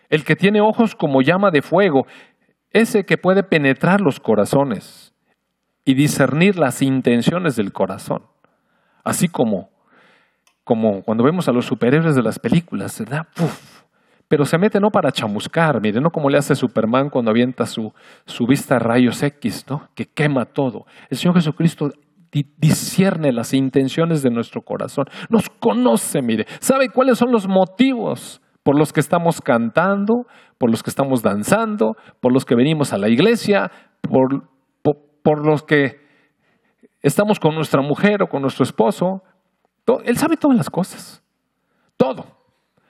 el 0.09 0.23
que 0.23 0.35
tiene 0.35 0.61
ojos 0.61 0.95
como 0.95 1.21
llama 1.21 1.51
de 1.51 1.61
fuego, 1.61 2.05
ese 2.71 3.03
que 3.03 3.17
puede 3.17 3.43
penetrar 3.43 4.01
los 4.01 4.19
corazones 4.19 5.14
y 5.85 5.93
discernir 5.93 6.57
las 6.57 6.81
intenciones 6.81 7.55
del 7.55 7.71
corazón. 7.71 8.23
Así 9.03 9.27
como, 9.27 9.69
como 10.63 11.03
cuando 11.03 11.23
vemos 11.23 11.47
a 11.47 11.51
los 11.51 11.65
superhéroes 11.65 12.15
de 12.15 12.23
las 12.23 12.39
películas, 12.39 12.99
¿verdad? 12.99 13.27
pero 14.27 14.45
se 14.45 14.57
mete 14.57 14.79
no 14.79 14.89
para 14.89 15.11
chamuscar, 15.11 15.79
mire, 15.79 16.01
no 16.01 16.09
como 16.09 16.29
le 16.29 16.37
hace 16.37 16.55
Superman 16.55 17.09
cuando 17.09 17.29
avienta 17.29 17.65
su, 17.65 17.93
su 18.25 18.45
vista 18.47 18.77
a 18.77 18.79
rayos 18.79 19.21
X, 19.21 19.65
¿no? 19.69 19.87
que 19.93 20.05
quema 20.05 20.45
todo. 20.45 20.85
El 21.09 21.17
Señor 21.17 21.35
Jesucristo 21.35 21.91
discierne 22.57 23.31
las 23.31 23.53
intenciones 23.53 24.21
de 24.21 24.29
nuestro 24.29 24.61
corazón, 24.61 25.05
nos 25.29 25.49
conoce, 25.49 26.21
mire, 26.21 26.45
sabe 26.59 26.89
cuáles 26.89 27.17
son 27.17 27.31
los 27.31 27.47
motivos 27.47 28.41
por 28.63 28.77
los 28.77 28.91
que 28.91 28.99
estamos 28.99 29.39
cantando, 29.41 30.25
por 30.57 30.69
los 30.69 30.81
que 30.83 30.89
estamos 30.89 31.21
danzando, 31.21 31.95
por 32.19 32.33
los 32.33 32.43
que 32.43 32.55
venimos 32.55 32.91
a 32.91 32.97
la 32.97 33.07
iglesia, 33.07 33.71
por, 34.01 34.49
por, 35.25 35.43
los 35.43 35.63
que 35.63 35.99
estamos 37.01 37.39
con 37.39 37.55
nuestra 37.55 37.81
mujer 37.81 38.21
o 38.21 38.29
con 38.29 38.43
nuestro 38.43 38.63
esposo. 38.63 39.23
él 40.05 40.17
sabe 40.17 40.37
todas 40.37 40.55
las 40.55 40.69
cosas, 40.69 41.23
todo, 41.97 42.27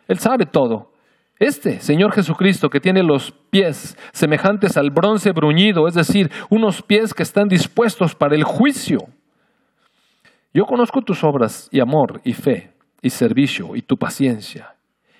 Él 0.06 0.20
sabe 0.20 0.46
todo. 0.46 0.92
Este 1.39 1.80
Señor 1.80 2.12
Jesucristo 2.12 2.70
que 2.70 2.82
tiene 2.82 3.04
los 3.04 3.32
pies 3.50 3.98
semejantes 4.12 4.75
al 4.75 4.89
bronce 4.92 5.32
bruñido, 5.32 5.88
es 5.88 5.94
decir, 5.94 6.30
unos 6.50 6.82
pies 6.82 7.13
que 7.13 7.24
están 7.24 7.48
dispuestos 7.48 8.15
para 8.15 8.36
el 8.36 8.44
juicio. 8.44 9.00
Yo 10.54 10.65
conozco 10.65 11.01
tus 11.01 11.24
obras 11.24 11.70
y 11.72 11.80
amor 11.80 12.20
y 12.25 12.34
fe 12.34 12.74
y 13.01 13.12
servicio 13.12 13.77
y 13.77 13.82
tu 13.82 13.98
paciencia 13.98 14.75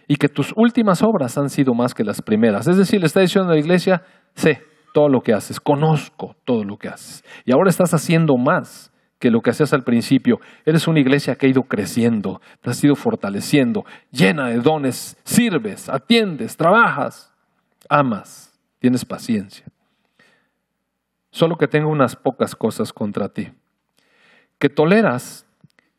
y 0.08 0.18
que 0.18 0.28
tus 0.28 0.52
últimas 0.56 1.02
obras 1.02 1.38
han 1.38 1.50
sido 1.50 1.74
más 1.74 1.94
que 1.94 2.04
las 2.04 2.22
primeras. 2.22 2.68
Es 2.68 2.76
decir, 2.78 3.00
le 3.00 3.08
está 3.08 3.22
diciendo 3.22 3.52
a 3.52 3.54
la 3.54 3.60
iglesia, 3.60 4.04
sé 4.36 4.75
todo 4.96 5.10
lo 5.10 5.20
que 5.20 5.34
haces, 5.34 5.60
conozco 5.60 6.38
todo 6.46 6.64
lo 6.64 6.78
que 6.78 6.88
haces 6.88 7.22
y 7.44 7.52
ahora 7.52 7.70
estás 7.70 7.94
haciendo 7.94 8.38
más 8.38 8.94
que 9.20 9.30
lo 9.30 9.42
que 9.42 9.50
hacías 9.50 9.74
al 9.74 9.84
principio. 9.84 10.40
Eres 10.66 10.88
una 10.88 11.02
iglesia 11.02 11.36
que 11.36 11.48
ha 11.48 11.50
ido 11.50 11.64
creciendo, 11.64 12.40
te 12.62 12.70
has 12.70 12.82
ido 12.82 12.96
fortaleciendo, 12.96 13.84
llena 14.10 14.48
de 14.48 14.60
dones, 14.60 15.18
sirves, 15.26 15.90
atiendes, 15.90 16.56
trabajas, 16.56 17.34
amas, 17.90 18.58
tienes 18.80 19.04
paciencia. 19.04 19.66
Solo 21.30 21.58
que 21.58 21.68
tengo 21.68 21.90
unas 21.90 22.16
pocas 22.16 22.56
cosas 22.56 22.94
contra 22.94 23.28
ti. 23.28 23.52
Que 24.60 24.70
toleras 24.70 25.46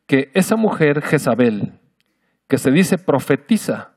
que 0.06 0.30
esa 0.32 0.56
mujer 0.56 1.02
Jezabel, 1.02 1.74
que 2.48 2.56
se 2.56 2.70
dice 2.70 2.96
profetiza, 2.96 3.90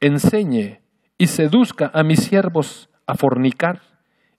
enseñe 0.00 0.80
y 1.18 1.28
seduzca 1.28 1.92
a 1.94 2.02
mis 2.02 2.24
siervos 2.24 2.90
a 3.06 3.14
fornicar 3.14 3.89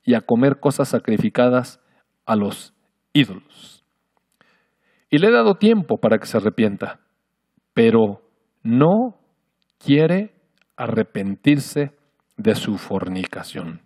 y 0.03 0.13
a 0.15 0.21
comer 0.21 0.59
cosas 0.59 0.89
sacrificadas 0.89 1.79
a 2.25 2.35
los 2.35 2.73
ídolos. 3.13 3.85
Y 5.09 5.17
le 5.17 5.27
he 5.27 5.31
dado 5.31 5.55
tiempo 5.55 5.97
para 5.97 6.17
que 6.17 6.25
se 6.25 6.37
arrepienta, 6.37 7.01
pero 7.73 8.21
no 8.63 9.17
quiere 9.77 10.33
arrepentirse 10.77 11.91
de 12.37 12.55
su 12.55 12.77
fornicación. 12.77 13.81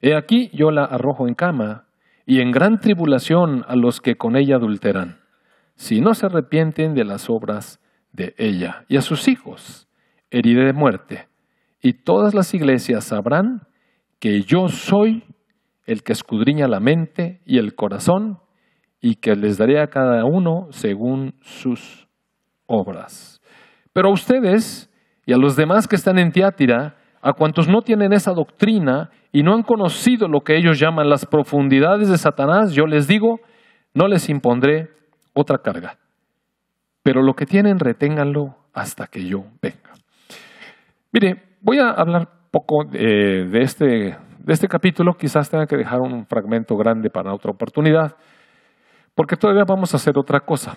He 0.00 0.16
aquí 0.16 0.50
yo 0.52 0.70
la 0.70 0.84
arrojo 0.84 1.28
en 1.28 1.34
cama 1.34 1.86
y 2.26 2.40
en 2.40 2.50
gran 2.50 2.78
tribulación 2.78 3.64
a 3.68 3.76
los 3.76 4.00
que 4.00 4.16
con 4.16 4.36
ella 4.36 4.56
adulteran, 4.56 5.20
si 5.74 6.00
no 6.00 6.14
se 6.14 6.26
arrepienten 6.26 6.94
de 6.94 7.04
las 7.04 7.30
obras 7.30 7.80
de 8.12 8.34
ella, 8.38 8.84
y 8.88 8.96
a 8.96 9.02
sus 9.02 9.28
hijos 9.28 9.88
heriré 10.30 10.66
de 10.66 10.72
muerte, 10.72 11.28
y 11.82 11.94
todas 11.94 12.34
las 12.34 12.52
iglesias 12.54 13.04
sabrán 13.04 13.66
que 14.20 14.42
yo 14.42 14.68
soy 14.68 15.24
el 15.86 16.02
que 16.04 16.12
escudriña 16.12 16.68
la 16.68 16.78
mente 16.78 17.40
y 17.44 17.58
el 17.58 17.74
corazón, 17.74 18.38
y 19.00 19.16
que 19.16 19.34
les 19.34 19.56
daré 19.56 19.80
a 19.80 19.88
cada 19.88 20.24
uno 20.24 20.68
según 20.70 21.34
sus 21.40 22.06
obras. 22.66 23.40
Pero 23.92 24.08
a 24.08 24.12
ustedes 24.12 24.90
y 25.26 25.32
a 25.32 25.38
los 25.38 25.56
demás 25.56 25.88
que 25.88 25.96
están 25.96 26.18
en 26.18 26.32
Tiátira, 26.32 26.96
a 27.22 27.32
cuantos 27.32 27.68
no 27.68 27.82
tienen 27.82 28.12
esa 28.12 28.32
doctrina 28.32 29.10
y 29.32 29.42
no 29.42 29.54
han 29.54 29.62
conocido 29.62 30.28
lo 30.28 30.40
que 30.40 30.56
ellos 30.56 30.78
llaman 30.78 31.08
las 31.08 31.26
profundidades 31.26 32.08
de 32.08 32.18
Satanás, 32.18 32.72
yo 32.72 32.86
les 32.86 33.06
digo, 33.06 33.40
no 33.94 34.06
les 34.06 34.28
impondré 34.28 34.90
otra 35.32 35.58
carga. 35.58 35.98
Pero 37.02 37.22
lo 37.22 37.34
que 37.34 37.46
tienen, 37.46 37.78
reténganlo 37.78 38.56
hasta 38.72 39.06
que 39.06 39.24
yo 39.24 39.44
venga. 39.62 39.92
Mire, 41.12 41.56
voy 41.62 41.78
a 41.78 41.90
hablar 41.90 42.39
poco 42.50 42.84
de, 42.84 43.48
este, 43.62 43.86
de 43.86 44.52
este 44.52 44.68
capítulo, 44.68 45.14
quizás 45.14 45.48
tenga 45.48 45.66
que 45.66 45.76
dejar 45.76 46.00
un 46.00 46.26
fragmento 46.26 46.76
grande 46.76 47.10
para 47.10 47.32
otra 47.32 47.50
oportunidad, 47.52 48.16
porque 49.14 49.36
todavía 49.36 49.64
vamos 49.66 49.94
a 49.94 49.96
hacer 49.96 50.18
otra 50.18 50.40
cosa. 50.40 50.76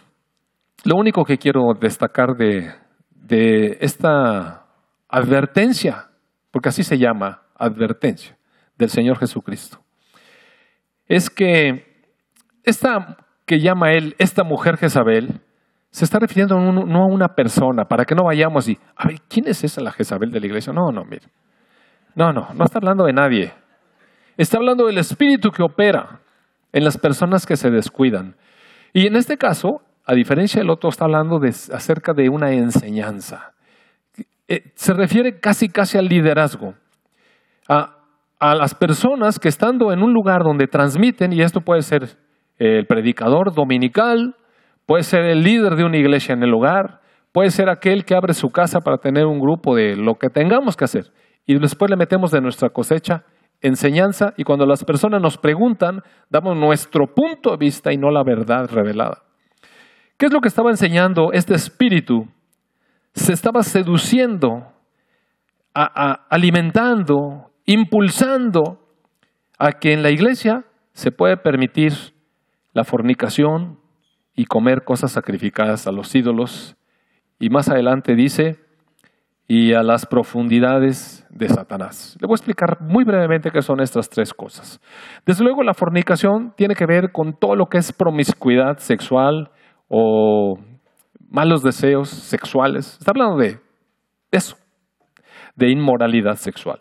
Lo 0.86 0.96
único 0.96 1.24
que 1.24 1.38
quiero 1.38 1.74
destacar 1.80 2.36
de, 2.38 2.72
de 3.12 3.78
esta 3.82 4.66
advertencia, 5.08 6.10
porque 6.52 6.70
así 6.70 6.84
se 6.84 6.98
llama, 6.98 7.44
advertencia 7.56 8.38
del 8.78 8.90
Señor 8.90 9.18
Jesucristo, 9.18 9.80
es 11.08 11.30
que 11.30 11.86
esta 12.64 13.18
que 13.46 13.60
llama 13.60 13.92
él, 13.92 14.16
esta 14.20 14.44
mujer 14.44 14.78
Jezabel, 14.78 15.42
se 15.90 16.06
está 16.06 16.18
refiriendo 16.18 16.58
no 16.60 17.04
a 17.04 17.06
una 17.06 17.36
persona, 17.36 17.86
para 17.86 18.06
que 18.06 18.16
no 18.16 18.24
vayamos 18.24 18.68
y, 18.68 18.80
a 18.96 19.08
ver, 19.08 19.20
¿quién 19.30 19.48
es 19.48 19.64
esa 19.64 19.82
la 19.82 19.92
Jezabel 19.92 20.32
de 20.32 20.40
la 20.40 20.48
iglesia? 20.48 20.74
No, 20.74 20.92
no, 20.92 21.04
mire. 21.04 21.28
No, 22.16 22.32
no, 22.32 22.50
no 22.54 22.66
está 22.66 22.80
hablando 22.80 23.06
de 23.06 23.14
nadie. 23.14 23.54
Está 24.38 24.58
hablando 24.58 24.86
del 24.88 24.98
espíritu 24.98 25.52
que 25.52 25.64
opera 25.64 26.20
en 26.72 26.84
las 26.84 26.98
personas 26.98 27.46
que 27.46 27.56
se 27.56 27.70
descuidan. 27.70 28.36
Y 28.94 29.08
en 29.08 29.16
este 29.16 29.38
caso, 29.38 29.82
a 30.06 30.14
diferencia 30.14 30.60
del 30.62 30.70
otro, 30.70 30.90
está 30.90 31.06
hablando 31.06 31.40
de, 31.40 31.50
acerca 31.50 32.14
de 32.14 32.30
una 32.30 32.52
enseñanza. 32.52 33.54
Eh, 34.48 34.72
se 34.76 34.94
refiere 34.94 35.40
casi, 35.40 35.70
casi 35.70 35.98
al 35.98 36.08
liderazgo. 36.08 36.76
A, 37.68 37.98
a 38.40 38.56
las 38.56 38.76
personas 38.76 39.40
que 39.40 39.50
estando 39.50 39.94
en 39.94 40.04
un 40.04 40.14
lugar 40.14 40.44
donde 40.44 40.68
transmiten, 40.68 41.32
y 41.34 41.42
esto 41.42 41.62
puede 41.62 41.82
ser 41.82 42.18
el 42.58 42.86
predicador 42.86 43.54
dominical, 43.54 44.36
puede 44.86 45.04
ser 45.04 45.26
el 45.26 45.44
líder 45.44 45.76
de 45.76 45.86
una 45.86 45.98
iglesia 45.98 46.34
en 46.34 46.44
el 46.44 46.54
hogar, 46.54 47.02
puede 47.32 47.50
ser 47.52 47.70
aquel 47.70 48.06
que 48.06 48.16
abre 48.16 48.34
su 48.34 48.52
casa 48.52 48.82
para 48.82 48.98
tener 48.98 49.26
un 49.26 49.40
grupo 49.40 49.76
de 49.76 49.96
lo 49.96 50.16
que 50.16 50.30
tengamos 50.30 50.76
que 50.76 50.86
hacer. 50.86 51.12
Y 51.46 51.58
después 51.60 51.90
le 51.90 51.98
metemos 51.98 52.32
de 52.32 52.42
nuestra 52.42 52.70
cosecha 52.70 53.26
enseñanza 53.62 54.34
y 54.38 54.44
cuando 54.44 54.66
las 54.66 54.84
personas 54.84 55.22
nos 55.22 55.38
preguntan, 55.38 56.04
damos 56.30 56.56
nuestro 56.58 57.08
punto 57.14 57.52
de 57.52 57.58
vista 57.58 57.92
y 57.94 57.98
no 57.98 58.12
la 58.12 58.24
verdad 58.24 58.70
revelada. 58.70 59.24
¿Qué 60.18 60.28
es 60.28 60.34
lo 60.34 60.42
que 60.42 60.50
estaba 60.50 60.70
enseñando 60.70 61.32
este 61.32 61.56
espíritu? 61.56 62.28
Se 63.14 63.34
estaba 63.34 63.64
seduciendo, 63.64 64.68
alimentando, 65.74 67.52
impulsando 67.66 68.80
a 69.58 69.72
que 69.72 69.94
en 69.94 70.04
la 70.04 70.12
iglesia 70.12 70.66
se 70.94 71.12
puede 71.12 71.38
permitir 71.38 71.94
la 72.74 72.84
fornicación 72.84 73.80
y 74.36 74.46
comer 74.46 74.84
cosas 74.84 75.12
sacrificadas 75.12 75.88
a 75.88 75.92
los 75.92 76.14
ídolos. 76.14 76.76
Y 77.40 77.50
más 77.50 77.70
adelante 77.70 78.16
dice, 78.16 78.60
y 79.48 79.74
a 79.74 79.84
las 79.84 80.06
profundidades 80.06 81.26
de 81.30 81.50
Satanás. 81.50 82.18
Le 82.20 82.28
voy 82.28 82.34
a 82.34 82.38
explicar 82.38 82.82
muy 82.82 83.04
brevemente 83.04 83.52
qué 83.52 83.62
son 83.62 83.82
estas 83.82 84.10
tres 84.10 84.34
cosas. 84.34 84.80
Desde 85.26 85.44
luego, 85.44 85.64
la 85.64 85.74
fornicación 85.74 86.54
tiene 86.56 86.76
que 86.76 86.86
ver 86.86 87.12
con 87.12 87.34
todo 87.34 87.56
lo 87.56 87.66
que 87.66 87.78
es 87.78 87.92
promiscuidad 87.92 88.78
sexual 88.78 89.52
o 89.88 90.58
malos 91.30 91.62
deseos 91.62 92.10
sexuales. 92.10 92.98
Está 93.00 93.12
hablando 93.12 93.38
de 93.38 93.60
eso, 94.32 94.56
de 95.56 95.70
inmoralidad 95.70 96.36
sexual. 96.36 96.80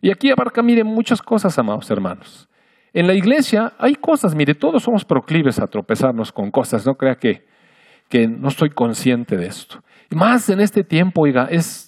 Y 0.00 0.10
aquí 0.10 0.30
abarca, 0.30 0.62
mire, 0.62 0.84
muchas 0.84 1.20
cosas, 1.20 1.58
amados 1.58 1.90
hermanos. 1.90 2.48
En 2.92 3.06
la 3.06 3.14
iglesia 3.14 3.72
hay 3.78 3.94
cosas, 3.94 4.34
mire, 4.34 4.54
todos 4.54 4.82
somos 4.82 5.04
proclives 5.04 5.58
a 5.58 5.66
tropezarnos 5.66 6.32
con 6.32 6.50
cosas, 6.50 6.86
no 6.86 6.94
crea 6.94 7.16
que, 7.16 7.44
que 8.08 8.26
no 8.26 8.48
estoy 8.48 8.70
consciente 8.70 9.36
de 9.36 9.46
esto. 9.46 9.82
Más 10.10 10.48
en 10.48 10.60
este 10.60 10.84
tiempo, 10.84 11.22
oiga, 11.22 11.46
es 11.50 11.85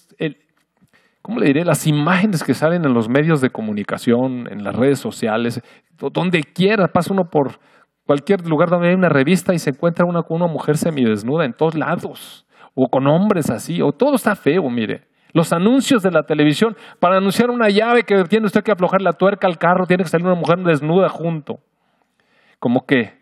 ¿cómo 1.21 1.39
le 1.39 1.47
diré? 1.47 1.65
Las 1.65 1.87
imágenes 1.87 2.43
que 2.43 2.53
salen 2.53 2.85
en 2.85 2.93
los 2.93 3.09
medios 3.09 3.41
de 3.41 3.49
comunicación, 3.49 4.47
en 4.51 4.63
las 4.63 4.75
redes 4.75 4.99
sociales, 4.99 5.61
donde 5.97 6.43
quiera, 6.43 6.87
pasa 6.87 7.13
uno 7.13 7.29
por 7.29 7.59
cualquier 8.05 8.47
lugar 8.47 8.69
donde 8.69 8.89
hay 8.89 8.95
una 8.95 9.09
revista 9.09 9.53
y 9.53 9.59
se 9.59 9.69
encuentra 9.69 10.05
una 10.05 10.23
con 10.23 10.37
una 10.37 10.47
mujer 10.51 10.77
semidesnuda 10.77 11.45
en 11.45 11.53
todos 11.53 11.75
lados, 11.75 12.45
o 12.73 12.89
con 12.89 13.05
hombres 13.07 13.49
así, 13.49 13.81
o 13.81 13.91
todo 13.91 14.15
está 14.15 14.35
feo, 14.35 14.69
mire. 14.69 15.07
Los 15.31 15.53
anuncios 15.53 16.01
de 16.01 16.09
la 16.09 16.23
televisión, 16.23 16.75
para 16.99 17.17
anunciar 17.17 17.51
una 17.51 17.69
llave 17.69 18.03
que 18.03 18.23
tiene 18.23 18.47
usted 18.47 18.63
que 18.63 18.71
aflojar 18.71 19.01
la 19.01 19.13
tuerca 19.13 19.45
al 19.45 19.59
carro, 19.59 19.85
tiene 19.85 20.03
que 20.03 20.09
salir 20.09 20.25
una 20.25 20.35
mujer 20.35 20.57
desnuda 20.59 21.07
junto. 21.07 21.59
Como 22.57 22.85
que, 22.87 23.13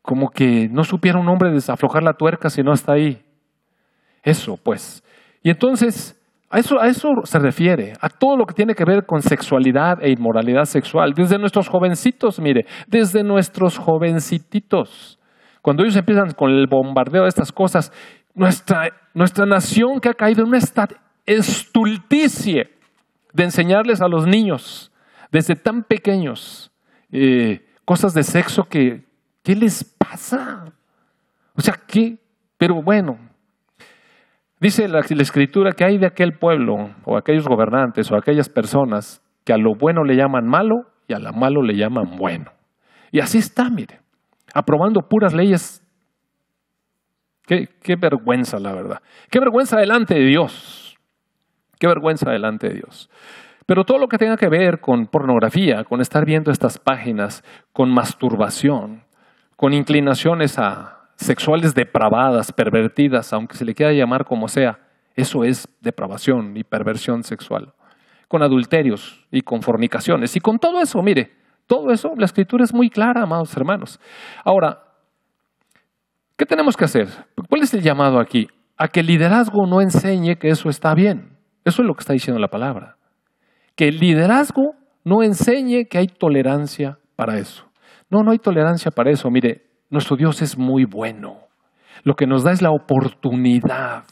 como 0.00 0.30
que 0.30 0.68
no 0.70 0.84
supiera 0.84 1.18
un 1.18 1.28
hombre 1.28 1.50
desaflojar 1.50 2.04
la 2.04 2.12
tuerca 2.12 2.50
si 2.50 2.62
no 2.62 2.72
está 2.72 2.92
ahí. 2.92 3.24
Eso, 4.22 4.56
pues. 4.56 5.02
Y 5.42 5.50
entonces, 5.50 6.21
a 6.52 6.86
eso, 6.86 7.14
se 7.24 7.38
refiere, 7.38 7.94
a 8.00 8.10
todo 8.10 8.36
lo 8.36 8.44
que 8.44 8.52
tiene 8.52 8.74
que 8.74 8.84
ver 8.84 9.06
con 9.06 9.22
sexualidad 9.22 10.02
e 10.02 10.10
inmoralidad 10.10 10.66
sexual. 10.66 11.14
Desde 11.14 11.38
nuestros 11.38 11.66
jovencitos, 11.66 12.38
mire, 12.38 12.66
desde 12.86 13.24
nuestros 13.24 13.78
jovencititos. 13.78 15.18
Cuando 15.62 15.82
ellos 15.82 15.96
empiezan 15.96 16.32
con 16.32 16.50
el 16.50 16.66
bombardeo 16.66 17.22
de 17.22 17.30
estas 17.30 17.52
cosas, 17.52 17.90
nuestra, 18.34 18.90
nuestra 19.14 19.46
nación 19.46 19.98
que 19.98 20.10
ha 20.10 20.14
caído 20.14 20.42
en 20.42 20.48
una 20.48 20.58
estulticie 21.24 22.70
de 23.32 23.44
enseñarles 23.44 24.02
a 24.02 24.08
los 24.08 24.26
niños 24.26 24.92
desde 25.30 25.56
tan 25.56 25.82
pequeños 25.84 26.70
eh, 27.10 27.64
cosas 27.86 28.12
de 28.12 28.24
sexo 28.24 28.64
que, 28.64 29.06
¿qué 29.42 29.56
les 29.56 29.84
pasa? 29.84 30.66
O 31.54 31.62
sea, 31.62 31.80
¿qué? 31.86 32.18
Pero 32.58 32.82
bueno, 32.82 33.18
Dice 34.62 34.86
la, 34.86 35.00
escritura 35.00 35.72
que 35.72 35.82
hay 35.82 35.98
de 35.98 36.06
aquel 36.06 36.38
pueblo 36.38 36.94
o 37.04 37.16
aquellos 37.16 37.48
gobernantes 37.48 38.12
o 38.12 38.16
aquellas 38.16 38.48
personas 38.48 39.20
que 39.44 39.52
a 39.52 39.56
lo 39.56 39.74
bueno 39.74 40.04
le 40.04 40.14
llaman 40.14 40.46
malo 40.46 40.86
y 41.08 41.14
a 41.14 41.18
lo 41.18 41.32
malo 41.32 41.62
le 41.62 41.74
llaman 41.74 42.16
bueno. 42.16 42.52
Y 43.10 43.18
así 43.18 43.38
está, 43.38 43.68
mire, 43.70 43.98
aprobando 44.54 45.08
puras 45.08 45.34
leyes. 45.34 45.84
Qué, 47.44 47.70
qué 47.82 47.96
vergüenza, 47.96 48.60
la 48.60 48.72
verdad. 48.72 49.02
Qué 49.30 49.40
vergüenza 49.40 49.80
delante 49.80 50.14
de 50.14 50.26
Dios. 50.26 50.96
Qué 51.80 51.88
vergüenza 51.88 52.30
delante 52.30 52.68
de 52.68 52.74
Dios. 52.74 53.10
Pero 53.66 53.82
todo 53.82 53.98
lo 53.98 54.06
que 54.06 54.18
tenga 54.18 54.36
que 54.36 54.48
ver 54.48 54.78
con 54.78 55.08
pornografía, 55.08 55.82
con 55.82 56.00
estar 56.00 56.24
viendo 56.24 56.52
estas 56.52 56.78
páginas, 56.78 57.42
con 57.72 57.90
masturbación, 57.92 59.02
con 59.56 59.72
inclinaciones 59.72 60.56
a, 60.60 61.01
sexuales 61.22 61.74
depravadas, 61.74 62.52
pervertidas, 62.52 63.32
aunque 63.32 63.56
se 63.56 63.64
le 63.64 63.74
quiera 63.74 63.92
llamar 63.92 64.24
como 64.24 64.48
sea, 64.48 64.78
eso 65.14 65.44
es 65.44 65.68
depravación 65.80 66.56
y 66.56 66.64
perversión 66.64 67.22
sexual. 67.22 67.72
Con 68.28 68.42
adulterios 68.42 69.26
y 69.30 69.42
con 69.42 69.62
fornicaciones. 69.62 70.36
Y 70.36 70.40
con 70.40 70.58
todo 70.58 70.80
eso, 70.80 71.02
mire, 71.02 71.32
todo 71.66 71.90
eso, 71.90 72.12
la 72.16 72.24
escritura 72.24 72.64
es 72.64 72.72
muy 72.72 72.88
clara, 72.88 73.22
amados 73.22 73.56
hermanos. 73.56 74.00
Ahora, 74.44 74.82
¿qué 76.36 76.46
tenemos 76.46 76.76
que 76.76 76.84
hacer? 76.84 77.08
¿Cuál 77.48 77.62
es 77.62 77.74
el 77.74 77.82
llamado 77.82 78.18
aquí? 78.18 78.48
A 78.76 78.88
que 78.88 79.00
el 79.00 79.06
liderazgo 79.06 79.66
no 79.66 79.80
enseñe 79.80 80.36
que 80.36 80.48
eso 80.48 80.68
está 80.68 80.94
bien. 80.94 81.36
Eso 81.64 81.82
es 81.82 81.86
lo 81.86 81.94
que 81.94 82.00
está 82.00 82.14
diciendo 82.14 82.40
la 82.40 82.48
palabra. 82.48 82.96
Que 83.76 83.88
el 83.88 83.98
liderazgo 83.98 84.74
no 85.04 85.22
enseñe 85.22 85.86
que 85.88 85.98
hay 85.98 86.06
tolerancia 86.06 86.98
para 87.16 87.38
eso. 87.38 87.70
No, 88.10 88.22
no 88.22 88.32
hay 88.32 88.38
tolerancia 88.38 88.90
para 88.90 89.10
eso. 89.10 89.30
Mire, 89.30 89.71
nuestro 89.92 90.16
Dios 90.16 90.42
es 90.42 90.58
muy 90.58 90.84
bueno. 90.84 91.36
Lo 92.02 92.16
que 92.16 92.26
nos 92.26 92.42
da 92.42 92.50
es 92.50 92.62
la 92.62 92.70
oportunidad 92.70 94.04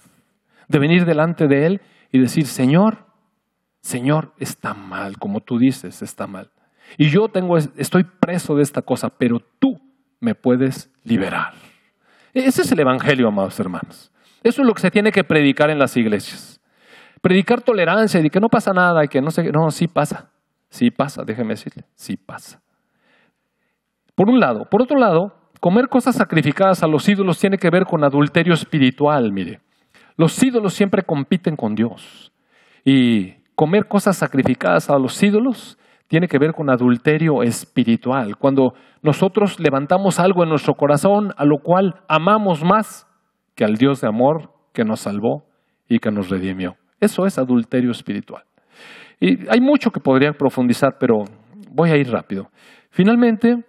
de 0.69 0.79
venir 0.79 1.05
delante 1.05 1.49
de 1.49 1.67
Él 1.67 1.81
y 2.13 2.19
decir, 2.19 2.47
Señor, 2.47 3.07
Señor, 3.81 4.33
está 4.39 4.75
mal, 4.75 5.19
como 5.19 5.41
tú 5.41 5.59
dices, 5.59 6.03
está 6.03 6.27
mal. 6.27 6.51
Y 6.99 7.09
yo 7.09 7.29
tengo, 7.29 7.57
estoy 7.57 8.05
preso 8.05 8.55
de 8.55 8.63
esta 8.63 8.83
cosa, 8.83 9.09
pero 9.09 9.41
tú 9.59 9.81
me 10.21 10.35
puedes 10.35 10.91
liberar. 11.03 11.55
Ese 12.35 12.63
es 12.63 12.71
el 12.71 12.81
Evangelio, 12.81 13.29
amados 13.29 13.59
hermanos. 13.59 14.13
Eso 14.43 14.63
es 14.63 14.69
lo 14.69 14.75
que 14.75 14.83
se 14.83 14.91
tiene 14.91 15.13
que 15.13 15.25
predicar 15.25 15.71
en 15.71 15.79
las 15.79 15.97
iglesias. 15.97 16.61
Predicar 17.23 17.63
tolerancia 17.63 18.21
y 18.21 18.31
que 18.31 18.41
no 18.41 18.49
pasa 18.49 18.73
nada 18.73 19.05
y 19.05 19.09
que 19.09 19.21
no 19.21 19.31
sé. 19.31 19.51
No, 19.51 19.71
sí 19.71 19.89
pasa. 19.89 20.31
Sí 20.69 20.91
pasa, 20.91 21.23
déjeme 21.25 21.51
decirle. 21.51 21.85
Sí 21.95 22.17
pasa. 22.17 22.61
Por 24.15 24.29
un 24.29 24.41
lado. 24.41 24.69
Por 24.71 24.83
otro 24.83 24.99
lado, 24.99 25.40
comer 25.61 25.89
cosas 25.89 26.17
sacrificadas 26.17 26.83
a 26.83 26.87
los 26.87 27.09
ídolos 27.09 27.39
tiene 27.39 27.59
que 27.59 27.71
ver 27.71 27.85
con 27.85 28.03
adulterio 28.03 28.55
espiritual, 28.55 29.31
mire. 29.33 29.61
Los 30.17 30.43
ídolos 30.43 30.75
siempre 30.75 31.03
compiten 31.03 31.57
con 31.57 31.75
Dios. 31.75 32.33
Y 32.85 33.35
comer 33.55 33.87
cosas 33.87 34.17
sacrificadas 34.17 34.91
a 34.91 34.99
los 34.99 35.23
ídolos 35.23 35.79
tiene 36.09 36.27
que 36.27 36.39
ver 36.39 36.53
con 36.53 36.71
adulterio 36.71 37.43
espiritual. 37.43 38.37
Cuando 38.37 38.75
nosotros 39.03 39.61
levantamos 39.61 40.19
algo 40.19 40.43
en 40.43 40.49
nuestro 40.49 40.75
corazón 40.75 41.33
a 41.37 41.45
lo 41.45 41.59
cual 41.59 42.03
amamos 42.09 42.65
más 42.65 43.07
que 43.55 43.65
al 43.65 43.77
Dios 43.77 44.01
de 44.01 44.09
amor 44.09 44.53
que 44.73 44.85
nos 44.85 45.01
salvó 45.01 45.45
y 45.89 45.99
que 45.99 46.11
nos 46.11 46.31
redimió. 46.31 46.77
Eso 47.01 47.27
es 47.27 47.39
adulterio 47.39 47.91
espiritual. 47.91 48.43
Y 49.21 49.49
hay 49.49 49.61
mucho 49.61 49.91
que 49.91 50.01
podría 50.01 50.33
profundizar, 50.33 50.97
pero 50.99 51.25
voy 51.71 51.91
a 51.91 51.97
ir 51.97 52.11
rápido. 52.11 52.51
Finalmente, 52.91 53.63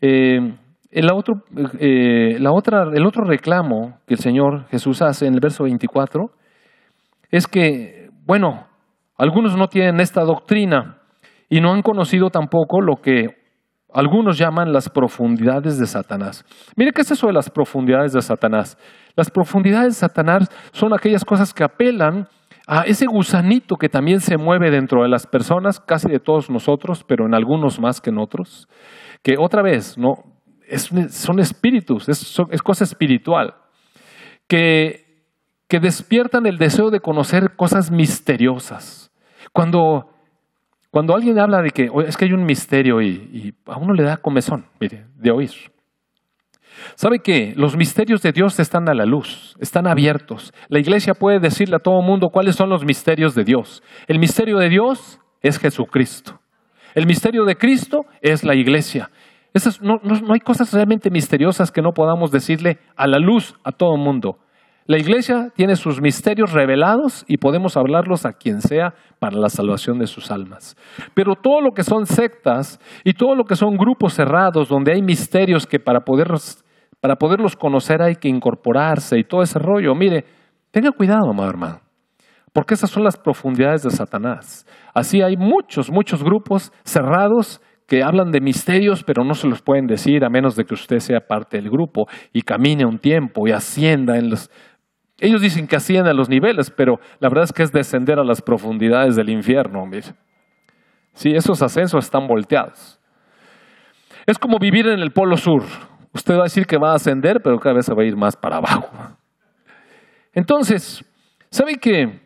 eh, 0.00 0.54
el, 0.92 1.10
otro, 1.10 1.42
eh, 1.80 2.36
la 2.38 2.52
otra, 2.52 2.84
el 2.92 3.06
otro 3.06 3.24
reclamo 3.24 3.98
que 4.06 4.14
el 4.14 4.20
Señor 4.20 4.66
Jesús 4.68 5.00
hace 5.00 5.26
en 5.26 5.34
el 5.34 5.40
verso 5.40 5.64
24 5.64 6.30
es 7.30 7.46
que, 7.46 8.10
bueno, 8.26 8.66
algunos 9.16 9.56
no 9.56 9.68
tienen 9.68 10.00
esta 10.00 10.22
doctrina 10.22 10.98
y 11.48 11.60
no 11.62 11.72
han 11.72 11.80
conocido 11.80 12.28
tampoco 12.28 12.82
lo 12.82 12.96
que 12.96 13.28
algunos 13.94 14.36
llaman 14.36 14.72
las 14.72 14.90
profundidades 14.90 15.78
de 15.78 15.86
Satanás. 15.86 16.44
Mire 16.76 16.92
qué 16.92 17.00
es 17.00 17.10
eso 17.10 17.26
de 17.26 17.32
las 17.32 17.48
profundidades 17.48 18.12
de 18.12 18.20
Satanás. 18.20 18.76
Las 19.16 19.30
profundidades 19.30 19.94
de 19.94 20.00
Satanás 20.00 20.48
son 20.72 20.92
aquellas 20.92 21.24
cosas 21.24 21.54
que 21.54 21.64
apelan 21.64 22.26
a 22.66 22.82
ese 22.82 23.06
gusanito 23.06 23.76
que 23.76 23.88
también 23.88 24.20
se 24.20 24.36
mueve 24.36 24.70
dentro 24.70 25.02
de 25.02 25.08
las 25.08 25.26
personas, 25.26 25.80
casi 25.80 26.08
de 26.08 26.20
todos 26.20 26.50
nosotros, 26.50 27.02
pero 27.06 27.26
en 27.26 27.34
algunos 27.34 27.80
más 27.80 28.00
que 28.00 28.10
en 28.10 28.18
otros, 28.18 28.68
que 29.22 29.36
otra 29.38 29.62
vez, 29.62 29.98
no, 29.98 30.31
son 30.78 31.40
espíritus, 31.40 32.08
es, 32.08 32.40
es 32.50 32.62
cosa 32.62 32.84
espiritual, 32.84 33.54
que, 34.46 35.26
que 35.68 35.80
despiertan 35.80 36.46
el 36.46 36.58
deseo 36.58 36.90
de 36.90 37.00
conocer 37.00 37.56
cosas 37.56 37.90
misteriosas. 37.90 39.10
Cuando, 39.52 40.10
cuando 40.90 41.14
alguien 41.14 41.38
habla 41.38 41.62
de 41.62 41.70
que 41.70 41.90
es 42.06 42.16
que 42.16 42.24
hay 42.24 42.32
un 42.32 42.44
misterio 42.44 43.00
y, 43.02 43.08
y 43.08 43.54
a 43.66 43.76
uno 43.76 43.92
le 43.92 44.02
da 44.02 44.16
comezón, 44.16 44.66
mire, 44.80 45.06
de 45.16 45.30
oír. 45.30 45.50
¿Sabe 46.94 47.20
que 47.20 47.52
los 47.56 47.76
misterios 47.76 48.22
de 48.22 48.32
Dios 48.32 48.58
están 48.58 48.88
a 48.88 48.94
la 48.94 49.04
luz, 49.04 49.56
están 49.60 49.86
abiertos? 49.86 50.52
La 50.68 50.78
iglesia 50.78 51.14
puede 51.14 51.38
decirle 51.38 51.76
a 51.76 51.80
todo 51.80 52.02
mundo 52.02 52.30
cuáles 52.30 52.56
son 52.56 52.70
los 52.70 52.84
misterios 52.84 53.34
de 53.34 53.44
Dios. 53.44 53.82
El 54.06 54.18
misterio 54.18 54.58
de 54.58 54.68
Dios 54.68 55.20
es 55.42 55.58
Jesucristo. 55.58 56.40
El 56.94 57.06
misterio 57.06 57.44
de 57.44 57.56
Cristo 57.56 58.04
es 58.20 58.44
la 58.44 58.54
iglesia. 58.54 59.10
No, 59.80 60.00
no, 60.02 60.32
hay 60.32 60.40
cosas 60.40 60.72
realmente 60.72 61.10
misteriosas 61.10 61.70
que 61.70 61.82
no 61.82 61.92
podamos 61.92 62.30
decirle 62.30 62.78
a 62.96 63.06
la 63.06 63.18
luz 63.18 63.54
a 63.64 63.72
todo 63.72 63.96
mundo. 63.96 64.38
La 64.86 64.98
iglesia 64.98 65.50
tiene 65.54 65.76
sus 65.76 66.00
misterios 66.00 66.52
revelados 66.52 67.24
y 67.28 67.36
podemos 67.36 67.76
hablarlos 67.76 68.26
a 68.26 68.32
quien 68.32 68.60
sea 68.60 68.94
para 69.20 69.36
la 69.36 69.48
salvación 69.48 69.98
de 69.98 70.08
sus 70.08 70.32
almas. 70.32 70.76
Pero 71.14 71.34
todo 71.36 71.60
lo 71.60 71.70
que 71.70 71.84
son 71.84 72.06
sectas 72.06 72.80
y 73.04 73.12
todo 73.12 73.36
lo 73.36 73.44
que 73.44 73.54
son 73.54 73.76
grupos 73.76 74.14
cerrados 74.14 74.68
donde 74.68 74.92
hay 74.92 75.02
misterios 75.02 75.66
que 75.66 75.78
para 75.78 76.00
poderlos, 76.00 76.64
para 77.00 77.14
poderlos 77.14 77.54
conocer 77.54 78.02
hay 78.02 78.16
que 78.16 78.28
incorporarse 78.28 79.18
y 79.18 79.24
todo 79.24 79.42
ese 79.42 79.60
rollo, 79.60 79.94
mire, 79.94 80.24
tenga 80.72 80.90
cuidado, 80.90 81.30
amado 81.30 81.50
hermano, 81.50 81.80
porque 82.52 82.74
esas 82.74 82.90
son 82.90 83.04
las 83.04 83.16
profundidades 83.16 83.84
de 83.84 83.90
Satanás. 83.90 84.66
Así 84.92 85.22
hay 85.22 85.36
muchos, 85.36 85.92
muchos 85.92 86.24
grupos 86.24 86.72
cerrados 86.84 87.60
que 87.86 88.02
hablan 88.02 88.30
de 88.30 88.40
misterios, 88.40 89.04
pero 89.04 89.24
no 89.24 89.34
se 89.34 89.48
los 89.48 89.62
pueden 89.62 89.86
decir 89.86 90.24
a 90.24 90.30
menos 90.30 90.56
de 90.56 90.64
que 90.64 90.74
usted 90.74 90.98
sea 90.98 91.20
parte 91.20 91.56
del 91.56 91.70
grupo 91.70 92.06
y 92.32 92.42
camine 92.42 92.84
un 92.86 92.98
tiempo 92.98 93.46
y 93.46 93.52
ascienda 93.52 94.16
en 94.16 94.30
los 94.30 94.50
ellos 95.22 95.40
dicen 95.40 95.68
que 95.68 95.76
ascienden 95.76 96.08
a 96.08 96.14
los 96.14 96.28
niveles, 96.28 96.72
pero 96.72 96.98
la 97.20 97.28
verdad 97.28 97.44
es 97.44 97.52
que 97.52 97.62
es 97.62 97.70
descender 97.70 98.18
a 98.18 98.24
las 98.24 98.42
profundidades 98.42 99.14
del 99.14 99.28
infierno. 99.28 99.86
Mire. 99.86 100.14
Sí, 101.14 101.30
esos 101.30 101.62
ascensos 101.62 102.04
están 102.04 102.26
volteados. 102.26 102.98
Es 104.26 104.36
como 104.36 104.58
vivir 104.58 104.88
en 104.88 104.98
el 104.98 105.12
polo 105.12 105.36
sur. 105.36 105.62
Usted 106.12 106.34
va 106.34 106.40
a 106.40 106.42
decir 106.44 106.66
que 106.66 106.76
va 106.76 106.90
a 106.90 106.96
ascender, 106.96 107.40
pero 107.40 107.60
cada 107.60 107.76
vez 107.76 107.86
se 107.86 107.94
va 107.94 108.02
a 108.02 108.04
ir 108.04 108.16
más 108.16 108.36
para 108.36 108.56
abajo. 108.56 108.90
Entonces, 110.32 111.04
¿sabe 111.50 111.76
que 111.76 112.20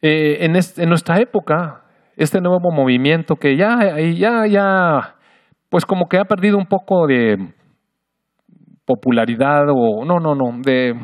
eh, 0.00 0.44
en, 0.44 0.54
en, 0.54 0.88
nuestra 0.88 1.18
época, 1.20 1.81
este 2.16 2.40
nuevo 2.40 2.70
movimiento 2.70 3.36
que 3.36 3.56
ya, 3.56 3.98
ya, 3.98 4.46
ya, 4.46 5.14
pues 5.68 5.84
como 5.84 6.08
que 6.08 6.18
ha 6.18 6.24
perdido 6.24 6.58
un 6.58 6.66
poco 6.66 7.06
de 7.06 7.36
popularidad 8.84 9.66
o, 9.70 10.04
no, 10.04 10.20
no, 10.20 10.34
no, 10.34 10.60
de 10.62 10.94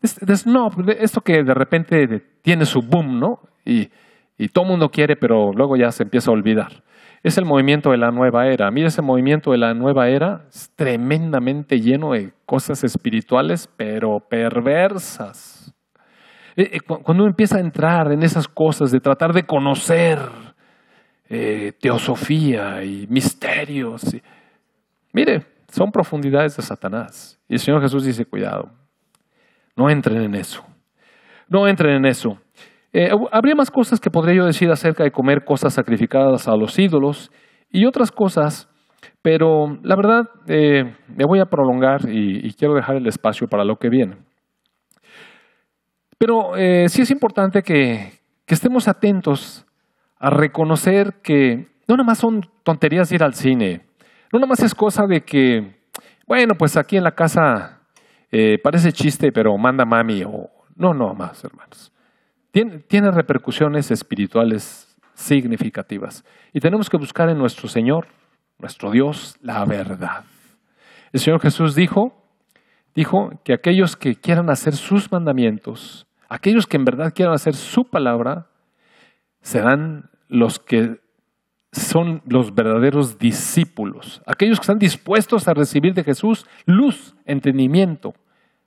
esto 0.00 1.20
que 1.20 1.42
de 1.42 1.54
repente 1.54 2.22
tiene 2.42 2.64
su 2.64 2.80
boom, 2.82 3.20
¿no? 3.20 3.40
Y, 3.64 3.88
y 4.36 4.48
todo 4.48 4.64
mundo 4.64 4.88
quiere, 4.88 5.16
pero 5.16 5.52
luego 5.52 5.76
ya 5.76 5.90
se 5.92 6.02
empieza 6.02 6.30
a 6.30 6.34
olvidar. 6.34 6.82
Es 7.22 7.38
el 7.38 7.44
movimiento 7.44 7.90
de 7.90 7.98
la 7.98 8.10
nueva 8.10 8.48
era. 8.48 8.68
Mira, 8.72 8.88
ese 8.88 9.00
movimiento 9.00 9.52
de 9.52 9.58
la 9.58 9.74
nueva 9.74 10.08
era 10.08 10.46
es 10.48 10.72
tremendamente 10.74 11.80
lleno 11.80 12.12
de 12.12 12.32
cosas 12.46 12.82
espirituales, 12.82 13.68
pero 13.76 14.18
perversas. 14.18 15.61
Eh, 16.56 16.70
eh, 16.74 16.80
cuando 16.80 17.22
uno 17.22 17.30
empieza 17.30 17.56
a 17.56 17.60
entrar 17.60 18.12
en 18.12 18.22
esas 18.22 18.46
cosas 18.46 18.90
de 18.90 19.00
tratar 19.00 19.32
de 19.32 19.44
conocer 19.44 20.18
eh, 21.28 21.72
teosofía 21.80 22.84
y 22.84 23.06
misterios, 23.08 24.02
mire, 25.12 25.46
son 25.68 25.90
profundidades 25.90 26.56
de 26.56 26.62
Satanás. 26.62 27.40
Y 27.48 27.54
el 27.54 27.58
Señor 27.58 27.80
Jesús 27.80 28.04
dice, 28.04 28.26
cuidado, 28.26 28.70
no 29.76 29.88
entren 29.88 30.22
en 30.22 30.34
eso. 30.34 30.62
No 31.48 31.66
entren 31.66 31.96
en 31.96 32.06
eso. 32.06 32.38
Habría 33.30 33.54
más 33.54 33.70
cosas 33.70 33.98
que 34.00 34.10
podría 34.10 34.36
yo 34.36 34.44
decir 34.44 34.70
acerca 34.70 35.02
de 35.02 35.10
comer 35.10 35.44
cosas 35.44 35.72
sacrificadas 35.72 36.46
a 36.46 36.56
los 36.56 36.78
ídolos 36.78 37.30
y 37.70 37.86
otras 37.86 38.10
cosas, 38.10 38.68
pero 39.22 39.78
la 39.82 39.96
verdad 39.96 40.24
me 40.46 41.24
voy 41.26 41.40
a 41.40 41.46
prolongar 41.46 42.02
y, 42.06 42.52
quiero 42.52 42.74
dejar 42.74 42.96
el 42.96 43.06
espacio 43.06 43.48
para 43.48 43.64
lo 43.64 43.76
que 43.76 43.88
viene. 43.88 44.16
Pero 46.22 46.56
eh, 46.56 46.88
sí 46.88 47.02
es 47.02 47.10
importante 47.10 47.62
que, 47.64 48.20
estemos 48.46 48.86
atentos 48.86 49.66
a 50.20 50.30
reconocer 50.30 51.14
que 51.20 51.66
no 51.88 51.96
nada 51.96 52.04
más 52.04 52.18
son 52.18 52.42
tonterías 52.62 53.10
ir 53.10 53.24
al 53.24 53.34
cine, 53.34 53.86
no 54.30 54.38
nada 54.38 54.46
más 54.46 54.60
es 54.60 54.72
cosa 54.72 55.04
de 55.08 55.22
que, 55.22 55.80
bueno, 56.28 56.54
pues 56.56 56.76
aquí 56.76 56.96
en 56.96 57.02
la 57.02 57.10
casa 57.10 57.80
eh, 58.30 58.58
parece 58.62 58.92
chiste, 58.92 59.32
pero 59.32 59.56
manda 59.58 59.84
mami 59.84 60.22
o 60.22 60.48
no, 60.76 60.94
no 60.94 61.12
más, 61.12 61.42
hermanos. 61.42 61.92
Tiene, 62.52 62.78
tiene 62.80 63.10
repercusiones 63.10 63.90
espirituales 63.90 64.96
significativas 65.14 66.24
y 66.52 66.60
tenemos 66.60 66.88
que 66.88 66.98
buscar 66.98 67.30
en 67.30 67.38
nuestro 67.38 67.68
Señor, 67.68 68.06
nuestro 68.60 68.92
Dios, 68.92 69.36
la 69.40 69.64
verdad. 69.64 70.24
El 71.12 71.18
Señor 71.18 71.40
Jesús 71.40 71.74
dijo, 71.74 72.14
dijo 72.94 73.30
que 73.42 73.54
aquellos 73.54 73.96
que 73.96 74.14
quieran 74.14 74.50
hacer 74.50 74.76
sus 74.76 75.10
mandamientos, 75.10 76.06
aquellos 76.32 76.66
que 76.66 76.78
en 76.78 76.86
verdad 76.86 77.12
quieran 77.14 77.34
hacer 77.34 77.54
su 77.54 77.84
palabra, 77.84 78.46
serán 79.42 80.08
los 80.28 80.58
que 80.58 80.98
son 81.72 82.22
los 82.26 82.54
verdaderos 82.54 83.18
discípulos, 83.18 84.22
aquellos 84.24 84.58
que 84.58 84.62
están 84.62 84.78
dispuestos 84.78 85.46
a 85.46 85.54
recibir 85.54 85.92
de 85.92 86.04
Jesús 86.04 86.46
luz, 86.64 87.14
entendimiento, 87.26 88.14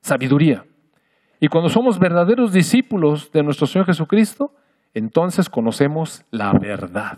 sabiduría. 0.01 0.65
Y 1.39 1.47
cuando 1.47 1.69
somos 1.69 1.97
verdaderos 1.97 2.53
discípulos 2.53 3.31
de 3.31 3.41
nuestro 3.41 3.65
Señor 3.65 3.87
Jesucristo, 3.87 4.53
entonces 4.93 5.49
conocemos 5.49 6.23
la 6.29 6.53
verdad. 6.53 7.17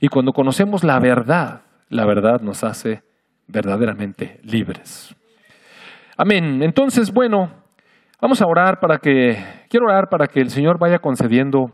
Y 0.00 0.08
cuando 0.08 0.32
conocemos 0.32 0.84
la 0.84 1.00
verdad, 1.00 1.62
la 1.88 2.04
verdad 2.04 2.40
nos 2.40 2.62
hace 2.62 3.02
verdaderamente 3.48 4.40
libres. 4.44 5.14
Amén. 6.16 6.62
Entonces, 6.62 7.12
bueno, 7.12 7.65
vamos 8.20 8.40
a 8.40 8.46
orar 8.46 8.80
para 8.80 8.98
que, 8.98 9.44
quiero 9.68 9.86
orar 9.86 10.08
para 10.08 10.26
que 10.26 10.40
el 10.40 10.50
Señor 10.50 10.78
vaya 10.78 10.98
concediendo 10.98 11.72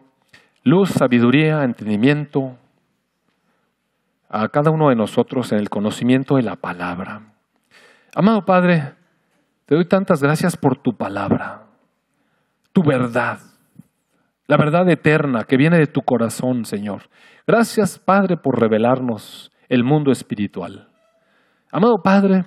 luz, 0.64 0.90
sabiduría, 0.90 1.64
entendimiento 1.64 2.56
a 4.28 4.48
cada 4.48 4.70
uno 4.70 4.88
de 4.88 4.96
nosotros 4.96 5.52
en 5.52 5.58
el 5.58 5.68
conocimiento 5.68 6.36
de 6.36 6.42
la 6.42 6.56
palabra. 6.56 7.22
Amado 8.14 8.44
Padre, 8.44 8.94
te 9.66 9.74
doy 9.74 9.84
tantas 9.86 10.22
gracias 10.22 10.56
por 10.56 10.78
tu 10.78 10.96
palabra, 10.96 11.62
tu 12.72 12.82
verdad, 12.82 13.38
la 14.46 14.56
verdad 14.56 14.88
eterna 14.90 15.44
que 15.44 15.56
viene 15.56 15.78
de 15.78 15.86
tu 15.86 16.02
corazón, 16.02 16.64
Señor. 16.64 17.02
Gracias, 17.46 17.98
Padre, 17.98 18.36
por 18.36 18.60
revelarnos 18.60 19.52
el 19.68 19.84
mundo 19.84 20.12
espiritual. 20.12 20.88
Amado 21.70 22.02
Padre, 22.02 22.44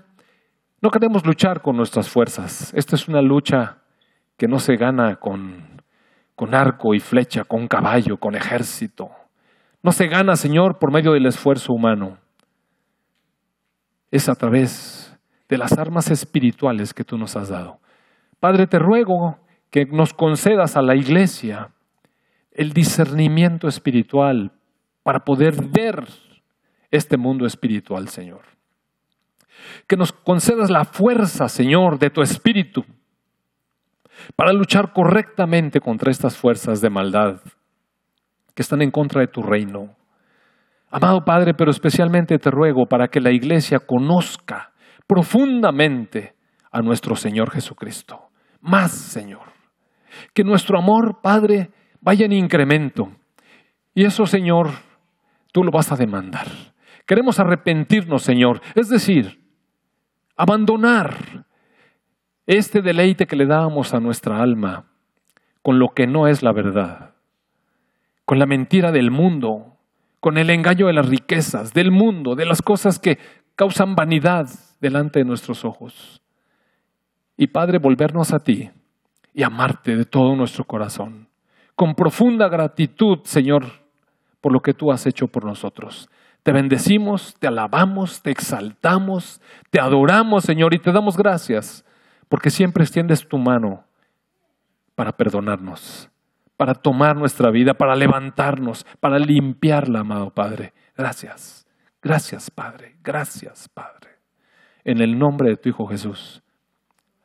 no 0.81 0.89
queremos 0.91 1.25
luchar 1.25 1.61
con 1.61 1.75
nuestras 1.75 2.09
fuerzas. 2.09 2.71
Esta 2.75 2.95
es 2.95 3.07
una 3.07 3.21
lucha 3.21 3.77
que 4.37 4.47
no 4.47 4.59
se 4.59 4.75
gana 4.75 5.15
con, 5.17 5.81
con 6.35 6.53
arco 6.53 6.93
y 6.93 6.99
flecha, 6.99 7.43
con 7.43 7.67
caballo, 7.67 8.17
con 8.17 8.35
ejército. 8.35 9.11
No 9.81 9.91
se 9.91 10.07
gana, 10.07 10.35
Señor, 10.35 10.79
por 10.79 10.91
medio 10.91 11.13
del 11.13 11.25
esfuerzo 11.25 11.73
humano. 11.73 12.17
Es 14.11 14.29
a 14.29 14.35
través 14.35 15.17
de 15.47 15.57
las 15.57 15.73
armas 15.73 16.09
espirituales 16.09 16.93
que 16.93 17.03
tú 17.03 17.17
nos 17.17 17.35
has 17.35 17.49
dado. 17.49 17.79
Padre, 18.39 18.67
te 18.67 18.79
ruego 18.79 19.39
que 19.69 19.85
nos 19.85 20.13
concedas 20.13 20.75
a 20.75 20.81
la 20.81 20.95
iglesia 20.95 21.71
el 22.51 22.73
discernimiento 22.73 23.67
espiritual 23.67 24.51
para 25.03 25.23
poder 25.23 25.55
ver 25.61 26.07
este 26.89 27.17
mundo 27.17 27.45
espiritual, 27.45 28.07
Señor. 28.07 28.41
Que 29.87 29.97
nos 29.97 30.11
concedas 30.11 30.69
la 30.69 30.85
fuerza, 30.85 31.49
Señor, 31.49 31.99
de 31.99 32.09
tu 32.09 32.21
espíritu 32.21 32.85
para 34.35 34.53
luchar 34.53 34.93
correctamente 34.93 35.79
contra 35.79 36.11
estas 36.11 36.37
fuerzas 36.37 36.81
de 36.81 36.89
maldad 36.89 37.41
que 38.53 38.61
están 38.61 38.81
en 38.81 38.91
contra 38.91 39.21
de 39.21 39.27
tu 39.27 39.41
reino. 39.41 39.95
Amado 40.89 41.25
Padre, 41.25 41.53
pero 41.53 41.71
especialmente 41.71 42.37
te 42.37 42.49
ruego 42.49 42.85
para 42.85 43.09
que 43.09 43.19
la 43.19 43.31
iglesia 43.31 43.79
conozca 43.79 44.71
profundamente 45.07 46.35
a 46.71 46.81
nuestro 46.81 47.15
Señor 47.15 47.51
Jesucristo. 47.51 48.29
Más, 48.61 48.91
Señor. 48.91 49.53
Que 50.33 50.43
nuestro 50.43 50.79
amor, 50.79 51.19
Padre, 51.21 51.71
vaya 52.01 52.25
en 52.25 52.31
incremento. 52.31 53.11
Y 53.93 54.05
eso, 54.05 54.25
Señor, 54.25 54.69
tú 55.51 55.63
lo 55.63 55.71
vas 55.71 55.91
a 55.91 55.95
demandar. 55.95 56.47
Queremos 57.05 57.39
arrepentirnos, 57.39 58.23
Señor. 58.23 58.61
Es 58.73 58.89
decir, 58.89 59.41
abandonar 60.35 61.44
este 62.47 62.81
deleite 62.81 63.25
que 63.25 63.35
le 63.35 63.45
dábamos 63.45 63.93
a 63.93 63.99
nuestra 63.99 64.41
alma 64.41 64.85
con 65.61 65.79
lo 65.79 65.89
que 65.89 66.05
no 66.05 66.27
es 66.27 66.43
la 66.43 66.51
verdad, 66.51 67.15
con 68.23 68.37
la 68.37 68.45
mentira 68.45 68.91
del 68.91 69.09
mundo, 69.09 69.77
con 70.19 70.37
el 70.37 70.51
engaño 70.51 70.87
de 70.87 70.93
las 70.93 71.09
riquezas, 71.09 71.73
del 71.73 71.91
mundo, 71.91 72.35
de 72.35 72.45
las 72.45 72.61
cosas 72.61 72.99
que 72.99 73.17
causan 73.55 73.95
vanidad 73.95 74.47
delante 74.79 75.19
de 75.19 75.25
nuestros 75.25 75.65
ojos. 75.65 76.21
Y 77.35 77.47
Padre, 77.47 77.79
volvernos 77.79 78.31
a 78.31 78.39
ti 78.39 78.69
y 79.33 79.41
amarte 79.41 79.95
de 79.95 80.05
todo 80.05 80.35
nuestro 80.35 80.65
corazón, 80.65 81.27
con 81.75 81.95
profunda 81.95 82.47
gratitud, 82.47 83.19
Señor, 83.23 83.65
por 84.41 84.53
lo 84.53 84.61
que 84.61 84.75
tú 84.75 84.91
has 84.91 85.07
hecho 85.07 85.27
por 85.27 85.45
nosotros. 85.45 86.09
Te 86.43 86.51
bendecimos, 86.51 87.35
te 87.39 87.47
alabamos, 87.47 88.21
te 88.21 88.29
exaltamos, 88.29 89.41
te 89.71 89.79
adoramos, 89.79 90.43
Señor, 90.43 90.75
y 90.75 90.79
te 90.79 90.91
damos 90.91 91.17
gracias 91.17 91.83
porque 92.29 92.49
siempre 92.49 92.83
extiendes 92.83 93.27
tu 93.27 93.37
mano 93.37 93.85
para 94.95 95.15
perdonarnos, 95.15 96.09
para 96.57 96.73
tomar 96.73 97.15
nuestra 97.15 97.51
vida, 97.51 97.73
para 97.73 97.95
levantarnos, 97.95 98.85
para 98.99 99.19
limpiarla, 99.19 99.99
amado 99.99 100.33
Padre. 100.33 100.73
Gracias, 100.97 101.67
gracias 102.01 102.49
Padre, 102.49 102.95
gracias 103.03 103.69
Padre. 103.69 104.19
En 104.83 105.01
el 105.01 105.17
nombre 105.17 105.49
de 105.49 105.57
tu 105.57 105.69
Hijo 105.69 105.87
Jesús. 105.87 106.43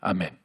Amén. 0.00 0.39